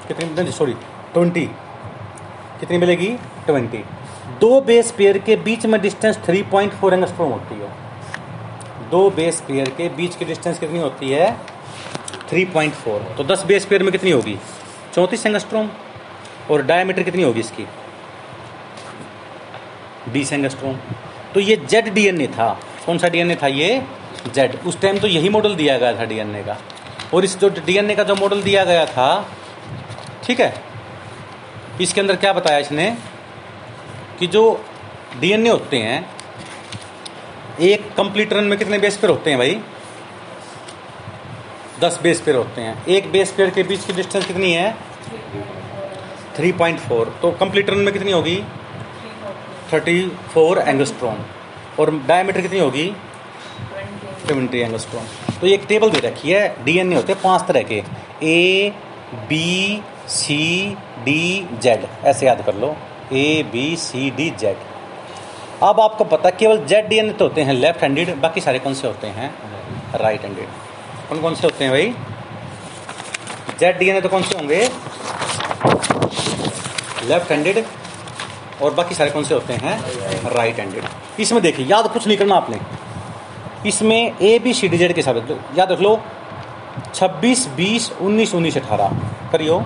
[0.08, 0.72] कितनी सॉरी
[1.12, 1.46] ट्वेंटी
[2.60, 3.06] कितनी मिलेगी?
[3.46, 3.78] ट्वेंटी
[4.40, 7.68] दो बेस पेयर के बीच में distance three point four angstrom होती है।
[8.90, 11.30] दो बेस पेयर के बीच की डिस्टेंस कितनी होती है?
[12.30, 14.36] 3.4 तो 10 बेस पेयर में कितनी होगी?
[14.94, 15.68] चौंतीस एंगस्ट्रोम
[16.50, 17.66] और डायमीटर कितनी होगी इसकी?
[20.12, 20.76] बीस एंगस्ट्रोम
[21.34, 22.48] तो ये जेड डीएनए था।
[22.86, 23.82] कौन सा डीएनए था ये?
[24.34, 26.56] जेड उस टाइम तो यही मॉडल दिया गया था डीएनए का।
[27.14, 29.08] और इस जो डीएनए का जो मॉडल दिया गया था
[30.24, 30.54] ठीक है?
[31.80, 32.96] इसके अंदर क्या बताया इसने?
[34.18, 34.64] कि जो
[35.20, 36.10] डीएनए होते हैं,
[37.60, 39.60] एक कंप्लीट रन में कितने बेस पेयर होते हैं भाई?
[41.80, 44.74] दस बेस पेयर होते हैं। एक बेस पेयर के बीच की डिस्टेंस कितनी है?
[46.36, 48.44] 3.4 तो कंप्लीट रन में कितनी होगी?
[49.72, 51.16] थर्टी 34 एंगस्ट्रॉम
[51.80, 52.92] और डायमीटर कितनी होगी?
[54.26, 55.04] 20 एंगस्ट्रॉम
[55.40, 57.82] तो एक टेबल दे रखी है। डीएनए होते हैं पाँच तरह के।
[58.22, 58.70] A
[59.14, 62.76] B C D Z ऐसे याद कर लो।
[63.12, 64.56] A B C D Z
[65.62, 68.86] अब आपको पता, केवल जेड डीएनए तो होते हैं लेफ़्ट हैंडेड बाकी सारे कौन से
[68.86, 69.34] होते हैं?
[69.94, 70.48] राइट हैंडेड
[71.08, 71.94] कौन कौन से होते हैं भाई?
[73.60, 74.60] जेड डीएनए तो कौन से होंगे?
[77.04, 77.64] लेफ़्ट हैंडेड
[78.62, 79.78] और बाकी सारे कौन से होते हैं?
[80.32, 80.84] राइट हैंडेड
[81.20, 82.60] इसमें देखिए, याद कुछ नहीं करना आपने।
[83.68, 85.14] इसमें A B C D Z के साथ,
[85.58, 86.00] याद रख लो।
[86.94, 88.88] छब्बीस, बीस, उन्नीस उन्नीस, अठारह।
[89.32, 89.64] करियो।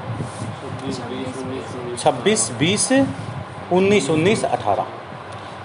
[1.99, 2.93] छब्बीस, बीस,
[3.73, 4.87] उन्नीस उन्नीस, अठारह।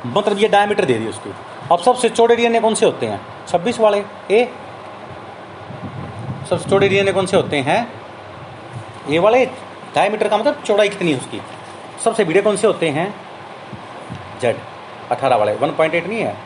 [0.05, 1.33] मतलब ये डायमीटर दे दी उसकी
[1.71, 3.21] अब सबसे चौड़े डीएनए कौन से होते हैं?
[3.47, 4.53] छब्बीस वाले। ए?
[6.49, 7.91] सबसे चौड़े डीएनए कौन से होते हैं?
[9.09, 9.45] ए वाले।
[9.95, 11.41] डायमीटर का मतलब चौड़ाई कितनी है उसकी?
[12.03, 13.15] सबसे बड़े कौन से होते हैं?
[14.41, 14.57] जेड।
[15.11, 16.37] अठारह वाले। वन पॉइंट एट नहीं है।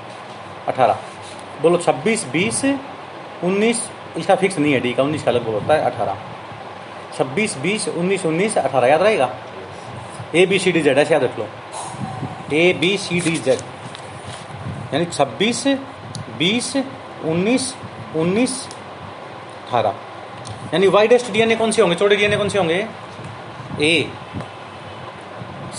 [0.67, 0.97] अठारह।
[1.61, 2.65] बोलो छब्बीस, बीस,
[3.43, 6.17] उन्नीस। इसका फिक्स नहीं है डी का। उन्नीस का अलग होता है अठारह।
[7.17, 9.29] छब्बीस, बीस, उन्नीस उन्नीस, अठारह। याद रहेगा?
[10.35, 11.47] A B C D Z ऐसे याद रख लो।
[12.53, 13.59] A B C D Z
[14.93, 15.67] यानी छब्बीस
[16.39, 16.75] बीस
[17.25, 17.73] उन्नीस
[18.15, 18.53] उन्नीस
[19.67, 19.93] अठारह।
[20.73, 21.95] यानी वाइडेस्ट डीएनए कौन से होंगे?
[21.95, 22.87] चौड़े डीएनए कौन से होंगे?
[23.81, 24.09] ए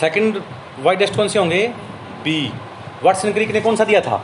[0.00, 0.42] सेकंड
[0.82, 1.66] वाइडेस्ट कौन से होंगे?
[2.24, 2.52] बी
[3.04, 4.16] वाटसन क्रिक ने कौन सा दिया था?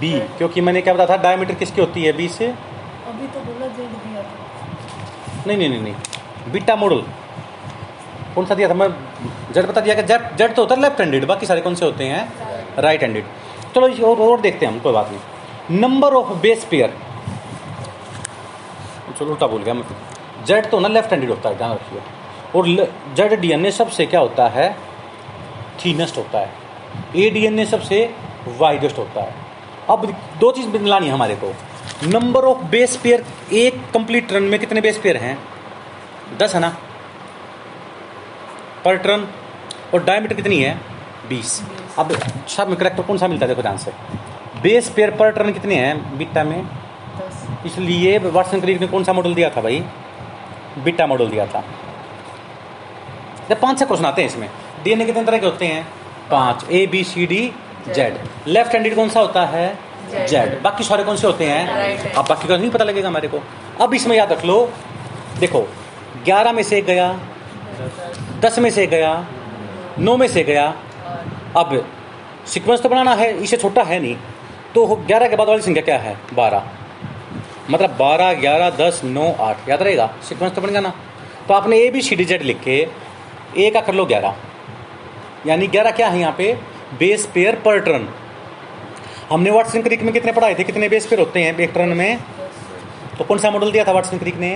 [0.00, 1.22] बी क्योंकि मैंने क्या बताया था?
[1.22, 2.12] डायमीटर किसकी होती है?
[2.12, 2.46] बी से?
[2.46, 7.02] अभी तो बोला जेड दिया था। नहीं नहीं नहीं नहीं। बीटा मॉडल
[8.34, 8.74] कौन सा दिया था?
[8.74, 8.88] मैं
[9.54, 11.84] जेड बता दिया कि जेड जेड तो होता है लेफ़्ट हैंडेड बाकी सारे कौन से
[11.84, 12.32] होते हैं?
[12.78, 13.24] राइट हैंडेड
[13.74, 16.94] चलो और, और देखते हैं हम कोई बात नहीं। नंबर ऑफ़ बेस पेयर
[19.18, 19.84] चलो उल्टा बोल गया मैं
[20.46, 22.00] जेड तो ना लेफ़्ट हैंडेड होता है ध्यान रखिए।
[22.54, 22.66] और
[23.16, 24.72] जेड डीएनए सबसे क्या होता है?
[25.84, 26.50] थीनेस्ट होता है।
[27.16, 27.98] ए डीएनए सबसे
[28.58, 29.34] वाइडेस्ट होता है।
[29.90, 30.06] अब
[30.40, 31.54] दो चीज़ मिलानी है हमारे को।
[32.08, 35.38] नंबर ऑफ़ बेस पेयर एक कंप्लीट रन में कितने बेस पेयर हैं?
[36.38, 36.76] दस है ना?
[38.84, 39.26] पर टर्न
[39.94, 40.74] और डायमीटर कितनी है?
[41.28, 41.60] बीस।
[41.98, 42.12] अब
[42.48, 43.92] सब में करेक्टर कौन सा मिलता है देखो ध्यान से।
[44.62, 46.68] बेस पेयर पर टर्न कितने हैं बीटा में?
[47.66, 49.84] इसलिए वाटसन क्रिक ने कौन सा मॉडल दिया था भाई?
[50.78, 51.64] बीटा मॉडल दिया था।
[53.48, 54.48] जब पाँच छह क्वेश्चन आते हैं इसमें।
[54.84, 55.86] डीएनए कितने तरह के होते हैं?
[56.30, 57.52] पाँच। A B C D
[57.88, 59.66] Z left handed कौन सा होता है?
[60.28, 62.12] जेड बाकी सारे कौन से होते हैं?
[62.12, 63.42] अब बाकी का नहीं पता लगेगा हमारे को।
[63.80, 64.72] अब इसमें याद रख लो।
[65.40, 65.60] देखो
[66.24, 67.08] ग्यारह में से एक गया।
[68.42, 69.12] दस में से गया,
[69.98, 70.66] नौ में से गया।
[71.56, 71.84] अब
[72.46, 74.16] सीक्वेंस तो बनाना है, इसे छोटा है नहीं।
[74.74, 76.16] तो ग्यारह के बाद वाली संख्या क्या है?
[76.34, 76.62] बारह।
[77.70, 80.06] मतलब बारह, ग्यारह, दस, नौ, आठ। याद रहेगा?
[80.28, 80.92] सिक्वेंस तो बन गया ना
[81.48, 82.76] तो आपने A B C D Z लिख। के
[83.58, 84.34] ए का कर लो ग्यारह।
[85.46, 86.52] यानी ग्यारह क्या है यहाँ पे?
[86.98, 88.08] बेस पेयर पर टर्न
[89.30, 90.64] हमने वाटसन क्रिक में कितने पढ़ाए थे?
[90.64, 92.18] कितने बेस पेयर होते हैं एक टर्न में?
[93.18, 94.50] तो कौन सा मॉडल दिया था वाटसन क्रिक ने?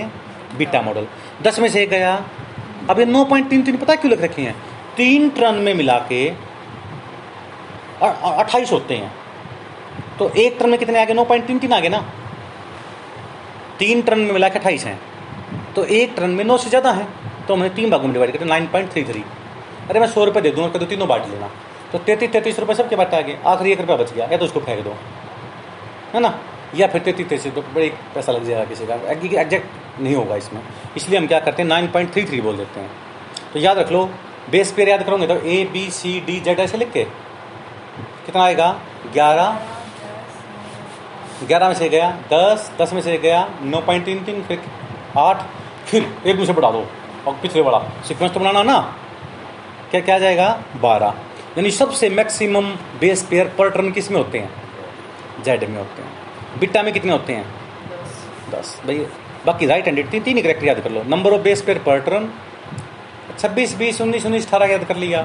[0.57, 1.07] बीटा मॉडल
[1.41, 2.13] दस में से एक गया।
[2.89, 4.55] अब ये नौ पॉइंट तीन तीन पता क्यों लिख रखे हैं?
[4.97, 6.27] तीन टर्न में मिला के
[8.01, 9.11] अट्ठाईस होते हैं।
[10.19, 11.13] तो एक टर्न में कितने आ गए?
[11.13, 12.03] नौ पॉइंट तीन तीन आ गए ना।
[13.79, 14.99] तीन टर्न में मिला के अट्ठाईस हैं।
[15.75, 17.07] तो एक टर्न में नौ से ज़्यादा है।
[17.47, 19.23] तो हमने तीन भागों में डिवाइड किया नाइन पॉइंट थ्री थ्री।
[19.89, 21.49] अरे मैं सौ रुपये दे दूँगा तो तीनों बांट लेना।
[21.91, 24.59] तो तैतीस तैतीस रुपये सबके आ गए। आखिरी एक रुपया बच गया, या तो उसको
[24.59, 24.95] फेंक दो।
[26.13, 26.33] है ना?
[26.75, 28.95] या फिर तैतीस तैतीस तो बड़ी पैसा लग जाएगा किसी का।
[29.41, 29.65] एग्जैक्ट
[29.99, 30.61] नहीं होगा इसमें।
[30.97, 32.89] इसलिए हम क्या करते हैं नाइन पॉइंट थ्री थ्री बोल देते हैं।
[33.53, 34.05] तो याद रख लो
[34.51, 37.03] बेस पेयर याद करोगे तो A B C D Z ऐसे लिख के
[38.25, 38.69] कितना आएगा?
[39.13, 39.59] ग्यारह।
[41.47, 44.61] ग्यारह में से गया, दस। दस में से गया, नौ पॉइंट तीन तीन, फिर
[45.17, 45.41] आठ।
[45.85, 46.85] फिर एक दूसरे बढ़ा दो,
[47.27, 48.79] और पिछले बढ़ा। सिक्वेंस तो बनाना ना।
[49.91, 50.47] क्या क्या जाएगा?
[50.75, 51.13] बारह।
[51.57, 52.69] यानी सबसे maximum
[52.99, 54.49] base pair per turn किसमें होते हैं?
[55.43, 57.45] जेड में होते हैं। बिट्टा में कितने होते हैं?
[58.51, 59.05] दस। भाई
[59.45, 61.99] बाकी राइट हैंडेड तीन तीन ही करेक्ट याद कर लो। Number of base pair per
[62.01, 62.29] turn
[63.39, 65.21] छब्बीस, बीस, उन्नीस उन्नीस, अठारह याद कर लिया।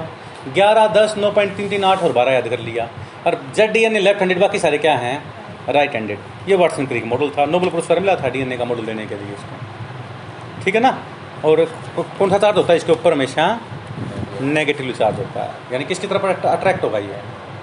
[0.53, 2.87] ग्यारह, दस, नौ पॉइंट तीन तीन आठ और बारह याद कर लिया।
[3.27, 5.23] और Z D N A left handed बाकी सारे क्या हैं?
[5.69, 9.05] राइट हैंडेड ये वाटसन क्रिक मॉडल था। नोबल पुरस्कार मिला था डीएनए का मॉडल देने
[9.05, 10.97] के लिए उसको। ठीक है ना?
[11.45, 11.63] और
[11.97, 12.77] कौन सा चार्ज होता है?
[12.77, 13.47] इसके ऊपर हमेशा
[14.41, 17.19] नेगेटिवली चार्ज होता है। यानी किसकी तरफ़ अट्रैक्ट होगा ये?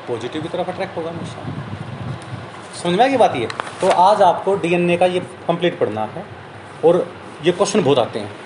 [0.09, 1.39] पॉजिटिव की तरफ़ अट्रैक्ट होगा हमेशा।
[2.75, 3.49] समझ में आ गई बात ये?
[3.81, 6.25] तो आज आपको डीएनए का ये कंप्लीट पढ़ना है।
[6.85, 7.13] और
[7.45, 8.37] ये क्वेश्चन बहुत आते हैं।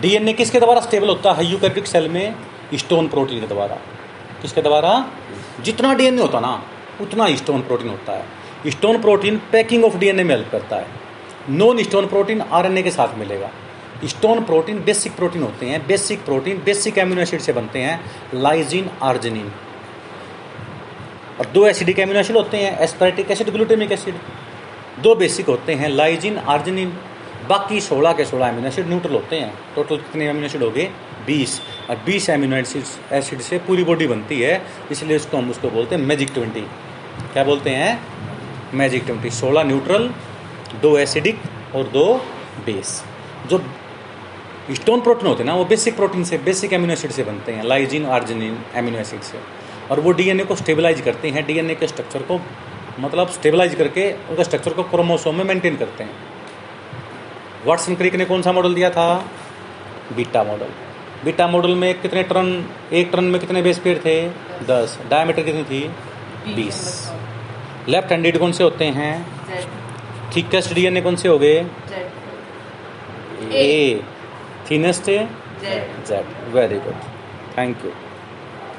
[0.00, 1.46] डीएनए किसके द्वारा स्टेबल होता है?
[1.46, 2.34] यूकैरियोटिक सेल में
[2.74, 3.76] स्टोन प्रोटीन के द्वारा।
[4.42, 5.06] किसके द्वारा?
[5.60, 6.62] जितना डीएनए होता ना,
[7.00, 8.24] उतना स्टोन प्रोटीन होता है।
[8.66, 10.86] Stone protein packing of DNA में हेल्प करता है।
[11.50, 13.50] नॉन स्टोन प्रोटीन आरएनए के साथ मिलेगा।
[14.04, 18.00] स्टोन प्रोटीन बेसिक प्रोटीन होते हैं। Basic protein basic amino acid से बनते हैं।
[18.34, 19.52] लाइजिन आर्जिनिन
[21.40, 24.14] और दो एसिडिक एम्यूनो एसिड होते हैं। एस्पेरेटिक एसिड ग्लूटेमिक एसिड
[24.98, 26.98] दो बेसिक होते हैं। लाइजिन आर्जिनिन
[27.48, 30.84] बाकी सोलह के सोलह एमिनो एसिड न्यूट्रल होते हैं। टोटल कितने एमिनो एसिड हो गए?
[31.26, 34.60] बीस। और बीस एमिनो एसिड से पूरी बॉडी बनती है,
[34.92, 36.60] इसलिए उसको हम उसको बोलते हैं मैजिक ट्वेंटी
[37.32, 38.00] क्या बोलते हैं?
[38.74, 40.10] मैजिक ट्वेंटी सोलह न्यूट्रल
[40.82, 41.40] दो एसिडिक
[41.74, 42.14] और दो
[42.66, 43.02] बेस
[43.50, 43.58] जो
[44.72, 47.64] स्टोन प्रोटीन होते हैं ना, वो बेसिक प्रोटीन से बेसिक एमिनो एसिड से बनते हैं
[47.64, 49.38] लाइजिन आर्जिनिन एमिनो एसिड से।
[49.90, 52.40] और वो डीएनए को स्टेबलाइज करते हैं डीएनए के स्ट्रक्चर को
[53.00, 56.23] मतलब स्टेबलाइज करके उसका स्ट्रक्चर को क्रोमोसोम में मेंटेन करते हैं।
[57.66, 59.06] वाटसन क्रिक ने कौन सा मॉडल दिया था?
[60.16, 60.70] बीटा मॉडल
[61.24, 62.48] बीटा मॉडल में कितने टर्न
[62.92, 64.16] एक टर्न में कितने बेस पेयर थे?
[64.66, 64.98] दस.
[65.10, 65.80] डायमीटर कितनी थी?
[66.54, 66.80] बीस.
[67.88, 69.14] लेफ़्ट हैंडेड कौन से होते हैं?
[70.36, 71.66] थिकेस्ट डीएनए कौन से हो गए?
[73.54, 74.00] A
[74.70, 75.10] thinnest
[76.06, 76.96] Z very good
[77.58, 77.90] thank you